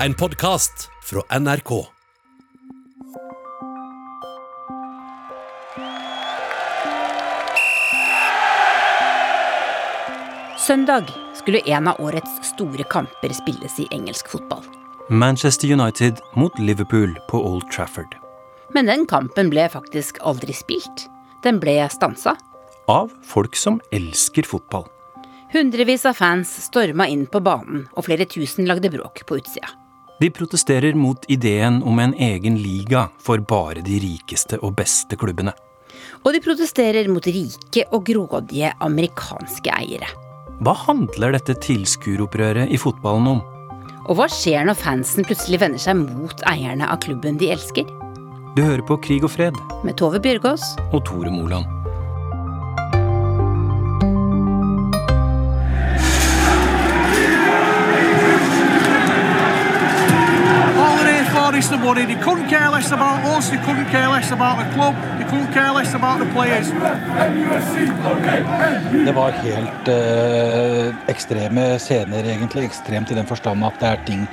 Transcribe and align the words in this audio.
En 0.00 0.14
podkast 0.14 0.88
fra 1.02 1.38
NRK. 1.38 1.86
Søndag 10.66 11.04
skulle 11.34 11.58
en 11.58 11.88
av 11.88 12.00
årets 12.00 12.30
store 12.46 12.82
kamper 12.82 13.34
spilles 13.34 13.80
i 13.80 13.88
engelsk 13.90 14.30
fotball. 14.30 14.62
Manchester 15.10 15.72
United 15.72 16.22
mot 16.34 16.58
Liverpool 16.58 17.18
på 17.28 17.42
Old 17.46 17.66
Trafford. 17.72 18.14
Men 18.70 18.86
den 18.86 19.02
kampen 19.06 19.50
ble 19.50 19.66
faktisk 19.68 20.22
aldri 20.22 20.54
spilt. 20.54 21.08
Den 21.42 21.58
ble 21.58 21.74
stansa. 21.90 22.36
Av 22.86 23.10
folk 23.26 23.58
som 23.58 23.82
elsker 23.90 24.46
fotball. 24.46 24.86
Hundrevis 25.52 26.06
av 26.06 26.14
fans 26.14 26.54
storma 26.70 27.10
inn 27.10 27.26
på 27.26 27.42
banen, 27.42 27.88
og 27.96 28.06
flere 28.06 28.30
tusen 28.30 28.70
lagde 28.70 28.94
bråk 28.94 29.26
på 29.26 29.42
utsida. 29.42 29.74
De 30.18 30.30
protesterer 30.34 30.96
mot 30.98 31.24
ideen 31.30 31.82
om 31.82 31.98
en 32.02 32.14
egen 32.14 32.56
liga 32.58 33.04
for 33.22 33.38
bare 33.38 33.84
de 33.86 34.00
rikeste 34.02 34.58
og 34.66 34.74
beste 34.80 35.14
klubbene. 35.18 35.52
Og 36.26 36.32
de 36.34 36.40
protesterer 36.42 37.06
mot 37.10 37.22
rike 37.22 37.84
og 37.94 38.02
grådige 38.08 38.72
amerikanske 38.82 39.70
eiere. 39.78 40.10
Hva 40.58 40.74
handler 40.74 41.36
dette 41.36 41.54
tilskueropprøret 41.62 42.74
i 42.74 42.80
fotballen 42.82 43.30
om? 43.36 43.44
Og 44.08 44.18
hva 44.18 44.26
skjer 44.32 44.66
når 44.66 44.80
fansen 44.80 45.26
plutselig 45.28 45.62
vender 45.62 45.82
seg 45.82 46.00
mot 46.02 46.42
eierne 46.50 46.90
av 46.90 46.98
klubben 47.04 47.38
de 47.38 47.52
elsker? 47.54 47.86
Du 48.56 48.64
hører 48.64 48.82
på 48.82 48.98
Krig 49.04 49.22
og 49.22 49.36
fred 49.36 49.54
Med 49.86 50.00
Tove 50.00 50.18
Bjørgaas 50.18 50.72
og 50.88 51.04
Tore 51.06 51.30
Moland. 51.30 51.77
They're 61.66 61.74
and 61.74 61.84
worried. 61.84 62.08
They 62.08 62.22
couldn't 62.22 62.48
care 62.48 62.70
less 62.70 62.92
about 62.92 63.24
us, 63.24 63.50
he 63.50 63.58
couldn't 63.58 63.90
care 63.90 64.08
less 64.08 64.30
about 64.30 64.58
the 64.58 64.74
club, 64.74 64.94
he 65.18 65.24
couldn't 65.24 65.52
care 65.52 65.72
less 65.72 65.94
about 65.94 66.18
the 66.20 66.26
players. 66.26 66.68
Det 69.06 69.12
var 69.12 69.30
helt 69.30 69.88
eh, 69.88 70.94
ekstreme 71.08 71.78
scener, 71.78 72.24
egentlig. 72.24 72.64
Ekstremt 72.64 73.10
i 73.10 73.14
den 73.14 73.26
forstand 73.26 73.64
at 73.64 73.80
det 73.80 73.88
er 73.88 74.06
ting 74.06 74.26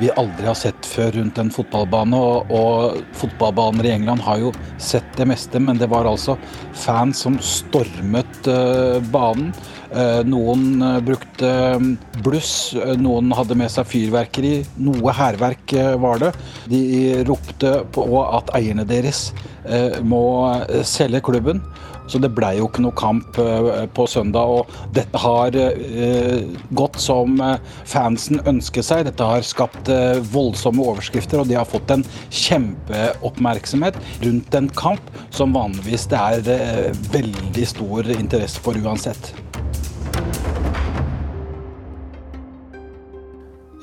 vi 0.00 0.08
aldri 0.16 0.46
har 0.46 0.56
sett 0.56 0.86
før 0.86 1.10
rundt 1.18 1.38
en 1.38 1.50
fotballbane. 1.52 2.16
Og, 2.16 2.50
og 2.50 3.02
fotballbaner 3.12 3.86
i 3.86 3.92
England 3.98 4.24
har 4.24 4.40
jo 4.40 4.54
sett 4.78 5.16
det 5.16 5.28
meste, 5.28 5.60
men 5.60 5.78
det 5.78 5.90
var 5.92 6.08
altså 6.08 6.38
fans 6.72 7.20
som 7.26 7.36
stormet 7.38 8.48
eh, 8.48 8.98
banen. 9.12 9.52
Eh, 9.92 10.22
noen 10.24 10.80
eh, 10.82 11.00
brukte 11.04 11.48
eh, 11.48 11.82
bluss, 12.24 12.72
eh, 12.74 12.94
noen 12.96 13.32
hadde 13.36 13.56
med 13.58 13.72
seg 13.72 13.88
fyrverkeri. 13.90 14.54
Noe 14.80 15.12
hærverk 15.16 15.76
var 16.00 16.22
det. 16.22 16.32
De 16.72 16.82
ropte 17.28 17.82
på 17.92 18.06
at 18.22 18.52
eierne 18.56 18.86
deres 18.88 19.30
må 20.02 20.24
selge 20.86 21.20
klubben. 21.24 21.60
Så 22.10 22.18
det 22.18 22.32
blei 22.34 22.56
jo 22.58 22.66
ikke 22.66 22.82
noe 22.82 22.96
kamp 22.98 23.36
på 23.94 24.06
søndag. 24.10 24.50
Og 24.50 24.90
dette 24.96 25.20
har 25.22 25.54
gått 26.76 26.98
som 27.00 27.38
fansen 27.88 28.42
ønsket 28.50 28.88
seg. 28.88 29.04
Dette 29.06 29.28
har 29.28 29.46
skapt 29.46 29.88
voldsomme 30.32 30.82
overskrifter, 30.82 31.40
og 31.40 31.48
de 31.48 31.56
har 31.60 31.68
fått 31.68 31.94
en 31.94 32.04
kjempeoppmerksomhet 32.42 34.00
rundt 34.26 34.58
en 34.58 34.68
kamp 34.82 35.14
som 35.30 35.54
vanligvis 35.56 36.10
det 36.10 36.20
er 36.58 37.00
veldig 37.14 37.70
stor 37.76 38.12
interesse 38.18 38.60
for 38.66 38.76
uansett. 38.82 39.32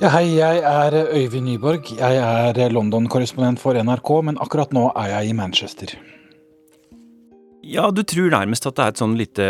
Ja, 0.00 0.08
hei, 0.14 0.30
jeg 0.32 0.62
er 0.64 0.94
Øyvind 1.12 1.44
Nyborg. 1.44 1.90
Jeg 1.92 2.16
er 2.16 2.72
London-korrespondent 2.72 3.60
for 3.60 3.76
NRK, 3.76 4.12
men 4.24 4.38
akkurat 4.40 4.70
nå 4.72 4.86
er 4.96 5.10
jeg 5.10 5.28
i 5.28 5.34
Manchester. 5.36 5.92
Ja, 7.60 7.90
du 7.92 8.00
tror 8.08 8.32
nærmest 8.32 8.64
at 8.64 8.78
det 8.78 8.86
er 8.86 8.94
et 8.94 9.02
sånn 9.02 9.18
lite 9.18 9.48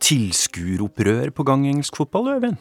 tilskueropprør 0.00 1.28
på 1.36 1.44
gang 1.44 1.66
i 1.66 1.74
engelsk 1.74 2.00
fotball, 2.00 2.38
Øyvind? 2.38 2.56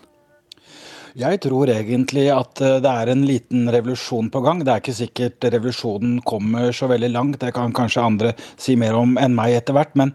Jeg 1.15 1.39
tror 1.45 1.71
egentlig 1.71 2.25
at 2.35 2.59
eh, 2.59 2.81
det 2.83 2.91
er 2.91 3.13
en 3.13 3.23
liten 3.23 3.71
revolusjon 3.71 4.27
på 4.33 4.43
gang. 4.43 4.65
Det 4.67 4.73
er 4.73 4.83
ikke 4.83 4.97
sikkert 4.99 5.47
revolusjonen 5.55 6.19
kommer 6.27 6.75
så 6.75 6.91
veldig 6.91 7.13
langt, 7.15 7.39
det 7.39 7.55
kan 7.55 7.71
kanskje 7.71 8.03
andre 8.03 8.35
si 8.59 8.75
mer 8.75 8.99
om 8.99 9.15
enn 9.15 9.39
meg 9.39 9.55
etter 9.61 9.79
hvert. 9.79 9.95
Men 9.95 10.11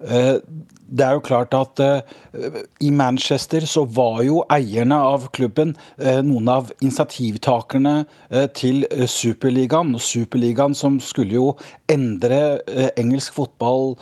eh, 0.00 0.40
det 0.88 1.04
er 1.04 1.16
jo 1.16 1.24
klart 1.24 1.54
at 1.56 1.80
uh, 1.82 2.60
i 2.80 2.90
Manchester 2.94 3.64
så 3.68 3.84
var 3.84 4.22
jo 4.24 4.40
eierne 4.52 4.96
av 4.96 5.26
klubben 5.36 5.74
uh, 6.00 6.20
noen 6.24 6.48
av 6.48 6.70
initiativtakerne 6.80 7.94
uh, 8.06 8.46
til 8.56 8.86
Superligaen. 9.08 9.92
Og 9.96 10.04
Superligaen 10.04 10.76
som 10.78 10.98
skulle 11.02 11.36
jo 11.36 11.50
endre 11.88 12.60
engelsk 13.00 13.32
fotball 13.32 13.94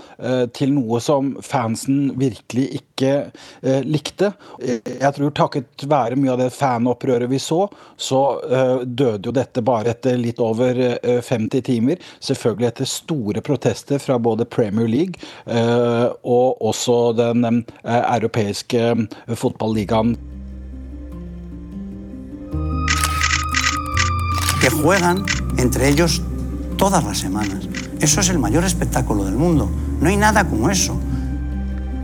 til 0.57 0.73
noe 0.75 0.99
som 1.03 1.29
fansen 1.45 2.09
virkelig 2.19 2.81
ikke 2.81 3.11
likte. 3.87 4.33
Jeg 4.59 5.13
tror 5.15 5.35
takket 5.39 5.85
være 5.87 6.19
mye 6.19 6.33
av 6.33 6.41
det 6.41 6.49
fanopprøret 6.57 7.31
vi 7.31 7.39
så, 7.43 7.61
så 7.95 8.21
døde 8.83 9.31
jo 9.31 9.35
dette 9.37 9.63
bare 9.63 9.95
etter 9.95 10.19
litt 10.19 10.43
over 10.43 10.81
eh, 10.89 11.21
50 11.23 11.63
timer. 11.69 12.03
Selvfølgelig 12.19 12.69
etter 12.73 12.91
store 12.91 13.45
protester 13.47 14.03
fra 14.03 14.19
både 14.19 14.49
Premier 14.51 14.91
League 14.91 15.23
og 16.27 16.59
også 16.67 16.76
den 17.17 17.65
eh, 17.85 18.15
europeiske 18.17 18.91
eh, 18.91 19.37
fotballigaen. 19.37 20.17
que 24.67 24.71
juegan 24.71 25.25
entre 25.59 25.89
ellos 25.89 26.23
todas 26.77 27.05
las 27.05 27.19
semanas. 27.19 27.69
Eso 28.01 28.21
es 28.21 28.29
el 28.31 28.39
mayor 28.39 28.65
espectáculo 28.65 29.25
del 29.25 29.37
mundo. 29.37 29.71
No 30.01 30.09
hay 30.09 30.17
nada 30.17 30.43
como 30.43 30.69
eso. 30.69 30.99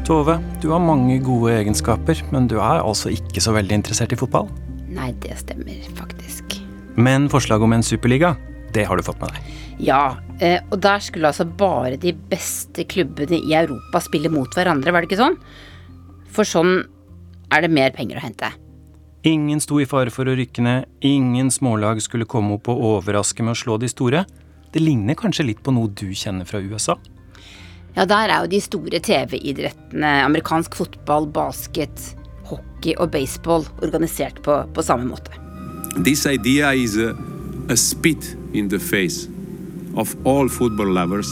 Tove, 0.05 0.39
du 0.61 0.73
har 0.73 0.79
mange 0.79 1.19
gode 1.19 1.57
egenskaper, 1.59 2.23
men 2.31 2.47
du 2.47 2.57
er 2.59 2.83
altså 2.83 3.09
ikke 3.09 3.41
så 3.41 3.53
veldig 3.53 3.75
interessert 3.75 4.13
i 4.13 4.17
fotball. 4.17 4.47
Nei, 4.89 5.11
det 5.23 5.39
stemmer 5.39 5.83
faktisk. 5.95 6.57
Men 6.97 7.29
forslaget 7.31 7.67
om 7.67 7.73
en 7.73 7.83
superliga, 7.83 8.35
det 8.75 8.87
har 8.89 8.99
du 8.99 9.05
fått 9.07 9.21
med 9.23 9.35
deg. 9.35 9.53
Ja, 9.83 10.17
eh, 10.41 10.61
og 10.71 10.81
der 10.85 11.03
skulle 11.05 11.31
altså 11.33 11.47
bare 11.47 11.99
de 12.01 12.13
beste 12.13 12.85
klubbene 12.89 13.41
i 13.41 13.55
Europa 13.57 14.03
spille 14.05 14.31
mot 14.33 14.53
hverandre, 14.57 14.93
var 14.93 15.03
det 15.03 15.11
ikke 15.11 15.23
sånn? 15.23 15.39
For 16.33 16.49
sånn 16.49 16.83
er 17.53 17.65
det 17.65 17.73
mer 17.73 17.93
penger 17.97 18.21
å 18.21 18.25
hente. 18.25 18.53
Ingen 19.29 19.61
sto 19.63 19.79
i 19.79 19.87
fare 19.87 20.11
for 20.11 20.27
å 20.27 20.35
rykke 20.35 20.65
ned, 20.65 20.87
ingen 21.07 21.51
smålag 21.55 22.01
skulle 22.03 22.27
komme 22.27 22.57
opp 22.57 22.71
og 22.73 22.81
overraske 22.97 23.45
med 23.45 23.55
å 23.55 23.61
slå 23.61 23.77
de 23.79 23.91
store. 23.91 24.25
Det 24.73 24.83
ligner 24.83 25.19
kanskje 25.19 25.47
litt 25.47 25.61
på 25.63 25.75
noe 25.75 25.93
du 25.95 26.09
kjenner 26.17 26.49
fra 26.49 26.59
USA? 26.59 26.97
Ja, 27.95 28.07
der 28.09 28.33
er 28.33 28.43
jo 28.43 28.51
de 28.55 28.61
store 28.65 28.99
TV-idrettene, 29.05 30.11
amerikansk 30.25 30.75
fotball, 30.79 31.29
basket, 31.29 32.07
hockey 32.49 32.97
og 32.97 33.13
baseball 33.13 33.67
organisert 33.85 34.41
på, 34.43 34.63
på 34.73 34.85
samme 34.85 35.11
måte. 35.11 35.37
This 36.03 36.25
idea 36.27 36.73
is 36.73 36.97
a, 36.97 37.13
a 37.73 37.77
spit 37.77 38.37
in 38.53 38.69
the 38.69 38.79
face 38.79 39.29
of 39.97 40.15
all 40.27 40.49
football 40.49 40.93
lovers. 40.93 41.29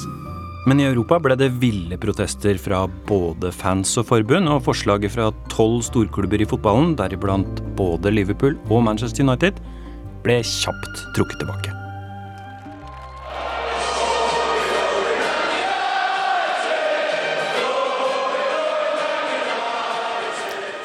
Men 0.66 0.80
i 0.80 0.86
Europa 0.88 1.18
ble 1.20 1.36
det 1.36 1.50
ville 1.60 1.96
protester 2.00 2.56
fra 2.60 2.86
både 3.08 3.52
fans 3.52 3.92
og 4.00 4.08
forbund, 4.08 4.48
og 4.48 4.64
forslaget 4.64 5.12
fra 5.12 5.30
tolv 5.52 5.82
storklubber 5.84 6.40
i 6.40 6.48
fotballen, 6.48 6.96
deriblant 6.96 7.60
både 7.76 8.12
Liverpool 8.12 8.56
og 8.70 8.84
Manchester 8.88 9.24
United, 9.24 9.60
ble 10.24 10.40
kjapt 10.44 11.04
trukket 11.16 11.40
tilbake. 11.44 11.76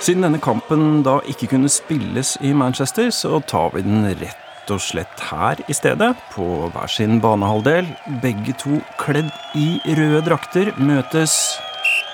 Siden 0.06 0.28
denne 0.28 0.40
kampen 0.44 1.00
da 1.08 1.22
ikke 1.32 1.50
kunne 1.56 1.72
spilles 1.72 2.36
i 2.46 2.52
Manchester, 2.54 3.08
så 3.10 3.40
tar 3.50 3.72
vi 3.74 3.88
den 3.88 4.04
rett 4.20 4.45
og 4.74 4.82
slett 4.84 5.22
her 5.30 5.62
i 5.70 5.76
stedet, 5.76 6.14
på 6.34 6.46
hver 6.74 6.92
sin 6.92 7.20
banehalvdel. 7.24 7.88
Begge 8.24 8.56
to 8.62 8.82
kledd 9.02 9.32
i 9.58 9.80
røde 9.98 10.24
drakter 10.26 10.74
møtes 10.82 11.56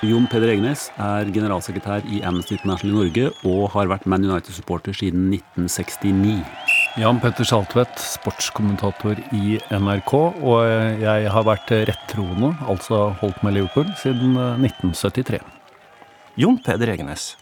Jon 0.01 0.25
Peder 0.25 0.49
Egnes 0.49 0.87
er 0.97 1.29
generalsekretær 1.29 2.07
i 2.09 2.23
Amnesty 2.25 2.55
International 2.55 2.89
i 2.89 2.95
Norge 2.95 3.25
og 3.45 3.67
har 3.75 3.89
vært 3.91 4.07
Man 4.09 4.25
United-supporter 4.25 4.95
siden 4.97 5.27
1969. 5.29 6.41
Jan 6.99 7.21
Petter 7.21 7.45
Saltvedt, 7.45 8.01
sportskommentator 8.01 9.21
i 9.37 9.59
NRK. 9.69 10.15
Og 10.41 10.65
jeg 11.03 11.29
har 11.35 11.45
vært 11.45 11.75
rettroende, 11.91 12.55
altså 12.65 13.11
holdt 13.21 13.45
med 13.45 13.59
Liverpool, 13.59 13.93
siden 14.01 14.33
1973. 14.65 15.39
Jon 16.41 16.57
Peder 16.65 16.95
Egenes, 16.95 17.35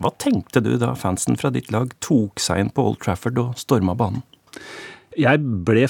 hva 0.00 0.10
tenkte 0.16 0.64
du 0.64 0.72
da 0.80 0.96
fansen 0.98 1.36
fra 1.36 1.52
ditt 1.52 1.68
lag 1.70 1.92
tok 2.00 2.40
seg 2.40 2.64
inn 2.64 2.72
på 2.72 2.88
Old 2.88 3.02
Trafford 3.04 3.36
og 3.38 3.60
storma 3.60 3.92
banen? 3.94 4.24
Jeg 5.18 5.42
ble 5.66 5.84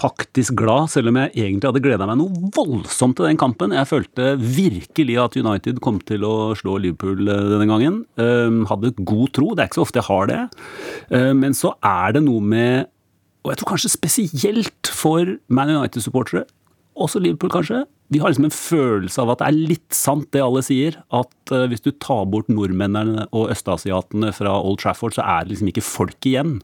faktisk 0.00 0.54
glad, 0.58 0.90
selv 0.92 1.10
om 1.10 1.18
jeg 1.18 1.32
egentlig 1.34 1.68
hadde 1.68 1.82
gleda 1.84 2.06
meg 2.08 2.20
noe 2.20 2.50
voldsomt 2.54 3.18
til 3.18 3.26
den 3.26 3.40
kampen. 3.40 3.74
Jeg 3.74 3.88
følte 3.90 4.30
virkelig 4.40 5.16
at 5.20 5.36
United 5.40 5.80
kom 5.84 5.98
til 6.06 6.24
å 6.26 6.52
slå 6.58 6.78
Liverpool 6.80 7.26
eh, 7.26 7.48
denne 7.50 7.66
gangen. 7.70 7.98
Um, 8.20 8.62
hadde 8.70 8.94
god 9.00 9.34
tro, 9.36 9.50
det 9.52 9.64
er 9.64 9.70
ikke 9.70 9.80
så 9.80 9.86
ofte 9.88 10.00
jeg 10.00 10.08
har 10.08 10.30
det. 10.30 10.40
Uh, 11.10 11.32
men 11.36 11.56
så 11.56 11.74
er 11.82 12.16
det 12.16 12.24
noe 12.28 12.44
med, 12.44 12.88
og 13.44 13.52
jeg 13.52 13.60
tror 13.60 13.72
kanskje 13.74 13.92
spesielt 13.96 14.94
for 14.94 15.36
Man 15.52 15.74
United-supportere, 15.74 16.46
også 17.00 17.22
Liverpool 17.22 17.52
kanskje, 17.52 17.84
vi 18.10 18.18
har 18.18 18.32
liksom 18.32 18.48
en 18.48 18.54
følelse 18.54 19.22
av 19.22 19.30
at 19.30 19.40
det 19.40 19.48
er 19.48 19.68
litt 19.70 19.94
sant 19.94 20.26
det 20.34 20.42
alle 20.42 20.62
sier. 20.66 20.96
At 21.14 21.52
uh, 21.54 21.66
hvis 21.70 21.84
du 21.84 21.92
tar 22.02 22.24
bort 22.32 22.50
nordmennene 22.50 23.28
og 23.30 23.52
østasiatene 23.54 24.32
fra 24.34 24.56
Old 24.58 24.80
Trafford, 24.82 25.14
så 25.14 25.22
er 25.22 25.46
det 25.46 25.54
liksom 25.54 25.70
ikke 25.70 25.86
folk 25.86 26.26
igjen. 26.26 26.56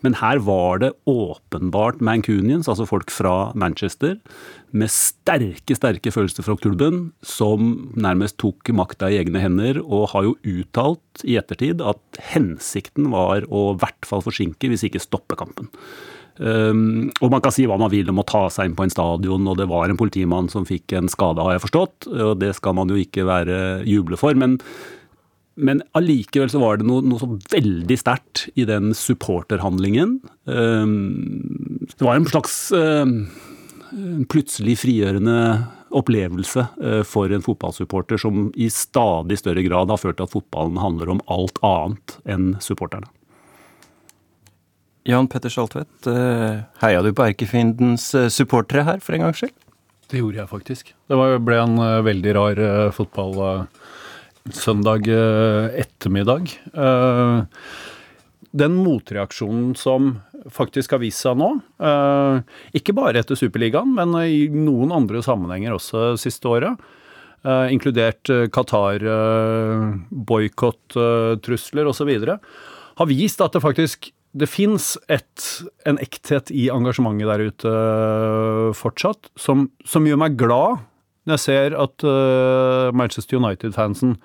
Men 0.00 0.16
her 0.22 0.40
var 0.46 0.80
det 0.80 0.94
åpenbart 1.10 2.00
Mancunians, 2.00 2.70
altså 2.72 2.88
folk 2.88 3.12
fra 3.12 3.52
Manchester, 3.52 4.16
med 4.72 4.92
sterke, 4.92 5.76
sterke 5.76 6.12
følelser 6.12 6.44
fra 6.46 6.56
klubben, 6.56 7.10
som 7.24 7.92
nærmest 7.96 8.38
tok 8.40 8.72
makta 8.72 9.12
i 9.12 9.20
egne 9.20 9.44
hender, 9.44 9.82
og 9.84 10.14
har 10.14 10.24
jo 10.24 10.36
uttalt 10.40 11.24
i 11.28 11.36
ettertid 11.40 11.84
at 11.84 12.00
hensikten 12.32 13.12
var 13.12 13.44
å 13.52 13.74
i 13.74 13.80
hvert 13.82 14.08
fall 14.08 14.24
forsinke, 14.24 14.72
hvis 14.72 14.88
ikke 14.88 15.04
stoppe 15.04 15.36
kampen. 15.36 15.68
Um, 16.38 17.08
og 17.18 17.32
man 17.32 17.42
kan 17.42 17.54
si 17.54 17.66
hva 17.66 17.78
man 17.80 17.90
vil 17.90 18.10
om 18.12 18.20
å 18.22 18.26
ta 18.26 18.44
seg 18.52 18.70
inn 18.70 18.76
på 18.78 18.86
en 18.86 18.92
stadion, 18.92 19.48
og 19.50 19.58
det 19.58 19.68
var 19.70 19.90
en 19.90 19.98
politimann 19.98 20.50
som 20.52 20.66
fikk 20.68 20.94
en 20.98 21.10
skade, 21.10 21.42
har 21.42 21.56
jeg 21.56 21.64
forstått. 21.66 22.08
Og 22.14 22.38
det 22.42 22.54
skal 22.58 22.78
man 22.78 22.92
jo 22.92 22.98
ikke 23.00 23.26
være 23.28 23.58
juble 23.88 24.18
for. 24.20 24.38
Men, 24.38 24.58
men 25.58 25.82
allikevel 25.98 26.52
så 26.52 26.62
var 26.62 26.78
det 26.78 26.88
noe, 26.88 27.02
noe 27.02 27.22
så 27.22 27.30
veldig 27.54 27.98
sterkt 27.98 28.46
i 28.54 28.68
den 28.68 28.94
supporterhandlingen. 28.96 30.18
Um, 30.46 31.82
det 31.90 32.06
var 32.06 32.20
en 32.20 32.30
slags 32.30 32.60
um, 32.76 33.18
plutselig 34.30 34.78
frigjørende 34.84 35.40
opplevelse 35.98 36.66
uh, 36.84 37.02
for 37.08 37.32
en 37.32 37.42
fotballsupporter 37.44 38.20
som 38.20 38.50
i 38.54 38.68
stadig 38.70 39.40
større 39.40 39.64
grad 39.66 39.90
har 39.90 40.00
ført 40.00 40.20
til 40.20 40.28
at 40.28 40.34
fotballen 40.36 40.78
handler 40.78 41.16
om 41.16 41.22
alt 41.32 41.58
annet 41.66 42.18
enn 42.28 42.52
supporterne. 42.62 43.10
Jan 45.08 45.24
Petter 45.24 45.48
Saltvedt, 45.48 46.04
eh, 46.06 46.58
heia 46.82 47.00
du 47.00 47.14
på 47.16 47.24
erkefiendens 47.24 48.10
eh, 48.14 48.28
supportere 48.28 48.82
her 48.84 48.98
for 49.00 49.14
en 49.16 49.22
gangs 49.24 49.38
skyld? 49.40 49.54
Det 50.12 50.20
gjorde 50.20 50.36
jeg 50.42 50.50
faktisk. 50.50 50.90
Det 51.08 51.16
ble 51.16 51.56
en 51.60 51.78
uh, 51.80 52.04
veldig 52.04 52.34
rar 52.36 52.60
fotballsøndag 52.96 55.08
ettermiddag. 55.76 56.48
den 58.62 58.74
motreaksjonen 58.80 59.76
som 59.76 60.22
faktisk 60.48 60.92
har 60.96 61.02
vist 61.02 61.20
seg 61.20 61.36
nå, 61.36 61.60
ikke 62.72 62.94
bare 62.96 63.18
etter 63.20 63.36
Superligaen, 63.36 63.92
men 63.96 64.16
i 64.24 64.48
noen 64.48 64.92
andre 64.96 65.20
sammenhenger 65.24 65.76
også 65.76 66.16
siste 66.16 66.48
året, 66.48 66.80
inkludert 67.68 68.24
Qatar, 68.48 69.04
boikott-trusler 70.08 71.92
osv., 71.92 72.08
har 72.98 73.06
vist 73.12 73.44
at 73.44 73.52
det 73.52 73.60
faktisk 73.62 74.08
det 74.36 74.48
fins 74.50 74.96
en 75.08 76.00
ekthet 76.02 76.52
i 76.52 76.68
engasjementet 76.72 77.30
der 77.30 77.46
ute 77.48 77.72
uh, 77.72 78.74
fortsatt, 78.76 79.30
som, 79.40 79.68
som, 79.88 80.06
gjør 80.06 80.20
meg 80.20 80.36
glad 80.40 80.84
når 81.28 81.36
jeg 81.36 81.44
ser 81.44 81.76
at 81.76 82.04
uh, 82.04 82.92
Manchester 82.96 83.40
United-fansen 83.40 84.16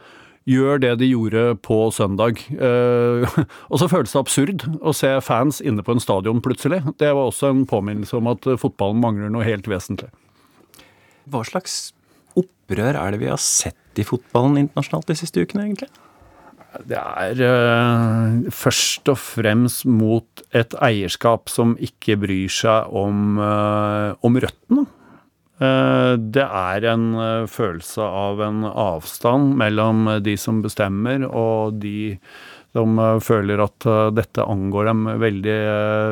gjør 0.47 0.81
det 0.83 0.91
de 0.99 1.07
gjorde 1.07 1.43
på 1.63 1.77
søndag. 1.95 2.39
Uh, 2.51 3.23
og 3.71 3.79
så 3.79 3.89
føles 3.91 4.11
det 4.11 4.21
absurd 4.21 4.67
å 4.83 4.95
se 4.95 5.11
fans 5.23 5.61
inne 5.63 5.85
på 5.85 5.95
en 5.95 6.03
stadion 6.03 6.43
plutselig. 6.43 6.81
Det 6.99 7.11
var 7.11 7.31
også 7.31 7.53
en 7.53 7.65
påminnelse 7.69 8.19
om 8.19 8.31
at 8.31 8.47
fotballen 8.59 9.03
mangler 9.03 9.31
noe 9.31 9.47
helt 9.47 9.67
vesentlig. 9.71 10.11
Hva 11.31 11.45
slags 11.47 11.93
opprør 12.39 12.97
er 12.99 13.13
det 13.13 13.21
vi 13.23 13.31
har 13.31 13.39
sett 13.39 13.99
i 13.99 14.07
fotballen 14.07 14.65
internasjonalt 14.65 15.07
de 15.11 15.19
siste 15.19 15.43
ukene, 15.43 15.69
egentlig? 15.69 15.91
Det 16.81 16.97
er 16.97 17.37
uh, 17.37 18.49
først 18.53 19.09
og 19.11 19.19
fremst 19.21 19.85
mot 19.85 20.41
et 20.57 20.73
eierskap 20.81 21.51
som 21.51 21.75
ikke 21.77 22.17
bryr 22.23 22.49
seg 22.51 22.89
om, 22.97 23.37
uh, 23.37 24.17
om 24.25 24.39
røttene. 24.41 24.87
Uh, 25.61 26.17
det 26.17 26.43
er 26.47 26.87
en 26.89 27.05
følelse 27.51 28.01
av 28.01 28.41
en 28.41 28.65
avstand 28.65 29.53
mellom 29.61 30.09
de 30.25 30.33
som 30.39 30.63
bestemmer 30.65 31.27
og 31.29 31.77
de 31.83 32.17
som 32.73 32.97
føler 33.21 33.61
at 33.61 33.85
dette 34.17 34.41
angår 34.49 34.87
dem 34.89 35.03
veldig, 35.21 35.57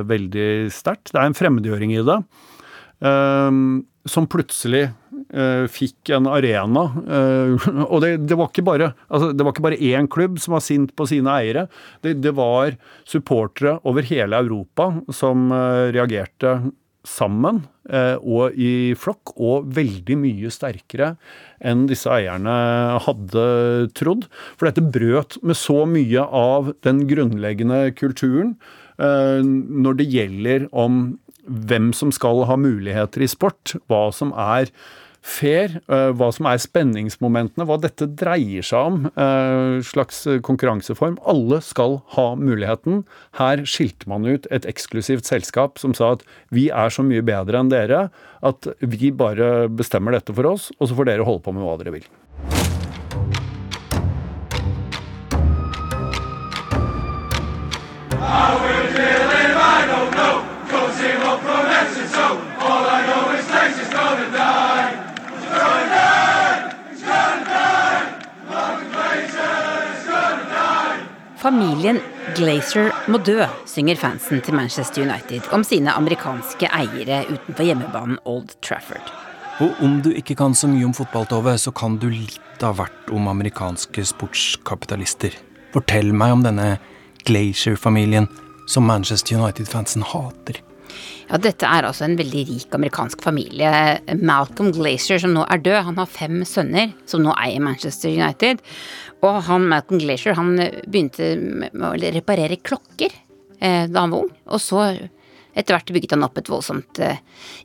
veldig 0.05 0.49
sterkt. 0.69 1.09
Det 1.09 1.17
er 1.17 1.31
en 1.31 1.33
fremmedgjøring 1.33 1.95
i 1.95 2.03
det. 2.05 2.19
som 4.13 4.27
plutselig 4.29 4.83
fikk 5.71 6.11
en 6.15 6.27
arena. 6.27 6.85
Uh, 7.07 7.69
og 7.91 8.01
det, 8.03 8.11
det, 8.27 8.37
var 8.39 8.51
ikke 8.51 8.65
bare, 8.67 8.91
altså, 9.07 9.31
det 9.31 9.45
var 9.45 9.55
ikke 9.55 9.67
bare 9.69 9.79
én 9.79 10.09
klubb 10.11 10.39
som 10.43 10.57
var 10.57 10.65
sint 10.65 10.93
på 10.97 11.07
sine 11.09 11.31
eiere. 11.39 11.67
Det, 12.03 12.17
det 12.23 12.35
var 12.37 12.75
supportere 13.07 13.77
over 13.87 14.07
hele 14.07 14.41
Europa 14.43 14.91
som 15.15 15.49
uh, 15.53 15.89
reagerte 15.93 16.59
sammen 17.07 17.63
og 17.91 18.53
i 18.61 18.93
flokk, 18.95 19.31
og 19.41 19.71
veldig 19.73 20.15
mye 20.21 20.51
sterkere 20.53 21.15
enn 21.65 21.87
disse 21.89 22.07
eierne 22.13 22.53
hadde 23.03 23.45
trodd. 23.97 24.27
For 24.53 24.69
dette 24.69 24.85
brøt 24.85 25.39
med 25.41 25.57
så 25.57 25.79
mye 25.89 26.21
av 26.23 26.69
den 26.85 27.01
grunnleggende 27.09 27.87
kulturen 27.97 28.53
når 29.01 29.97
det 29.97 30.07
gjelder 30.13 30.69
om 30.77 31.01
hvem 31.47 31.91
som 31.93 32.11
skal 32.13 32.45
ha 32.47 32.57
muligheter 32.59 33.25
i 33.25 33.29
sport, 33.29 33.75
hva 33.89 34.09
som 34.15 34.33
er 34.37 34.69
fair, 35.21 35.77
eh, 35.87 36.09
hva 36.17 36.31
som 36.33 36.47
er 36.49 36.61
spenningsmomentene, 36.61 37.65
hva 37.69 37.77
dette 37.81 38.07
dreier 38.17 38.65
seg 38.65 38.91
om. 38.91 39.05
Eh, 39.13 39.81
slags 39.85 40.23
konkurranseform. 40.41 41.19
Alle 41.25 41.61
skal 41.61 42.01
ha 42.17 42.35
muligheten. 42.35 43.03
Her 43.39 43.65
skilte 43.69 44.07
man 44.07 44.25
ut 44.25 44.47
et 44.51 44.65
eksklusivt 44.65 45.29
selskap 45.29 45.77
som 45.81 45.93
sa 45.93 46.13
at 46.17 46.25
vi 46.51 46.69
er 46.69 46.89
så 46.89 47.05
mye 47.05 47.21
bedre 47.25 47.61
enn 47.61 47.69
dere 47.71 48.09
at 48.41 48.67
vi 48.81 49.11
bare 49.11 49.69
bestemmer 49.69 50.17
dette 50.17 50.33
for 50.33 50.49
oss, 50.49 50.71
og 50.79 50.89
så 50.89 50.97
får 50.97 51.11
dere 51.11 51.27
holde 51.27 51.45
på 51.45 51.53
med 51.53 51.65
hva 51.65 51.77
dere 51.77 51.99
vil. 51.99 52.11
Familien 71.41 71.97
Glazer 72.37 72.91
må 73.09 73.17
dø, 73.25 73.39
synger 73.65 73.97
fansen 73.97 74.43
til 74.45 74.53
Manchester 74.53 75.01
United 75.07 75.47
om 75.55 75.63
sine 75.65 75.89
amerikanske 75.97 76.69
eiere 76.69 77.23
utenfor 77.31 77.65
hjemmebanen 77.65 78.19
Old 78.29 78.53
Trafford. 78.61 79.09
Og 79.65 79.73
om 79.81 79.95
du 80.05 80.11
ikke 80.13 80.35
kan 80.37 80.53
så 80.53 80.69
mye 80.69 80.85
om 80.85 80.93
fotball, 80.93 81.25
Tove, 81.31 81.55
så 81.57 81.73
kan 81.73 81.97
du 81.97 82.11
litt 82.13 82.61
av 82.61 82.77
hvert 82.77 83.09
om 83.09 83.29
amerikanske 83.31 84.05
sportskapitalister. 84.11 85.33
Fortell 85.73 86.13
meg 86.13 86.35
om 86.35 86.45
denne 86.45 86.75
Glazer-familien 87.25 88.29
som 88.69 88.85
Manchester 88.85 89.41
United-fansen 89.41 90.05
hater. 90.13 90.61
Ja, 91.29 91.39
Dette 91.41 91.69
er 91.69 91.87
altså 91.87 92.05
en 92.07 92.17
veldig 92.19 92.43
rik 92.49 92.75
amerikansk 92.75 93.23
familie. 93.23 93.71
Malcolm 94.19 94.73
Glacier, 94.75 95.21
som 95.21 95.35
nå 95.35 95.45
er 95.47 95.63
død, 95.63 95.79
han 95.87 96.01
har 96.01 96.11
fem 96.11 96.41
sønner 96.47 96.91
som 97.09 97.23
nå 97.23 97.35
eier 97.37 97.63
Manchester 97.63 98.11
United. 98.11 98.63
Og 99.23 99.41
han 99.47 99.69
Malcolm 99.71 100.01
Glacier 100.03 100.37
han 100.37 100.55
begynte 100.57 101.33
med 101.39 101.87
å 101.87 101.95
reparere 102.17 102.59
klokker 102.59 103.11
eh, 103.59 103.87
da 103.87 104.05
han 104.05 104.13
var 104.13 104.25
ung. 104.25 104.31
Og 104.51 104.63
så 104.63 104.85
etter 105.51 105.75
hvert 105.75 105.91
bygget 105.91 106.15
han 106.15 106.25
opp 106.25 106.39
et 106.39 106.49
voldsomt 106.51 107.01
eh, 107.03 107.19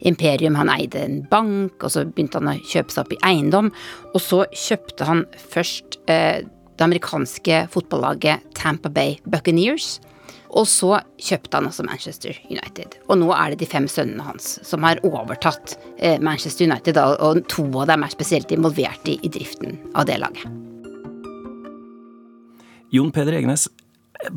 imperium. 0.08 0.58
Han 0.58 0.72
eide 0.74 1.04
en 1.04 1.20
bank, 1.30 1.78
og 1.82 1.92
så 1.94 2.04
begynte 2.06 2.40
han 2.40 2.50
å 2.54 2.58
kjøpe 2.66 2.94
seg 2.94 3.04
opp 3.04 3.14
i 3.14 3.22
eiendom. 3.30 3.70
Og 4.12 4.22
så 4.22 4.42
kjøpte 4.50 5.08
han 5.08 5.24
først 5.54 6.00
eh, 6.10 6.42
det 6.76 6.84
amerikanske 6.84 7.64
fotballaget 7.72 8.50
Tampa 8.58 8.90
Bay 8.92 9.16
Buccaneers. 9.24 9.96
Og 10.50 10.66
så 10.70 11.00
kjøpte 11.18 11.58
han 11.58 11.68
også 11.68 11.86
Manchester 11.86 12.36
United. 12.50 12.98
Og 13.08 13.18
nå 13.20 13.30
er 13.34 13.52
det 13.52 13.60
de 13.64 13.70
fem 13.70 13.88
sønnene 13.90 14.26
hans 14.26 14.56
som 14.66 14.86
har 14.86 15.02
overtatt 15.06 15.76
eh, 15.98 16.20
Manchester 16.22 16.68
United, 16.68 17.00
og 17.00 17.42
to 17.50 17.66
av 17.80 17.90
dem 17.90 18.06
er 18.06 18.14
spesielt 18.14 18.52
involvert 18.54 19.10
i, 19.10 19.18
i 19.22 19.32
driften 19.32 19.78
av 19.94 20.06
det 20.10 20.20
laget. 20.22 20.46
Jon 22.94 23.10
Peder 23.12 23.34
Egenes, 23.34 23.66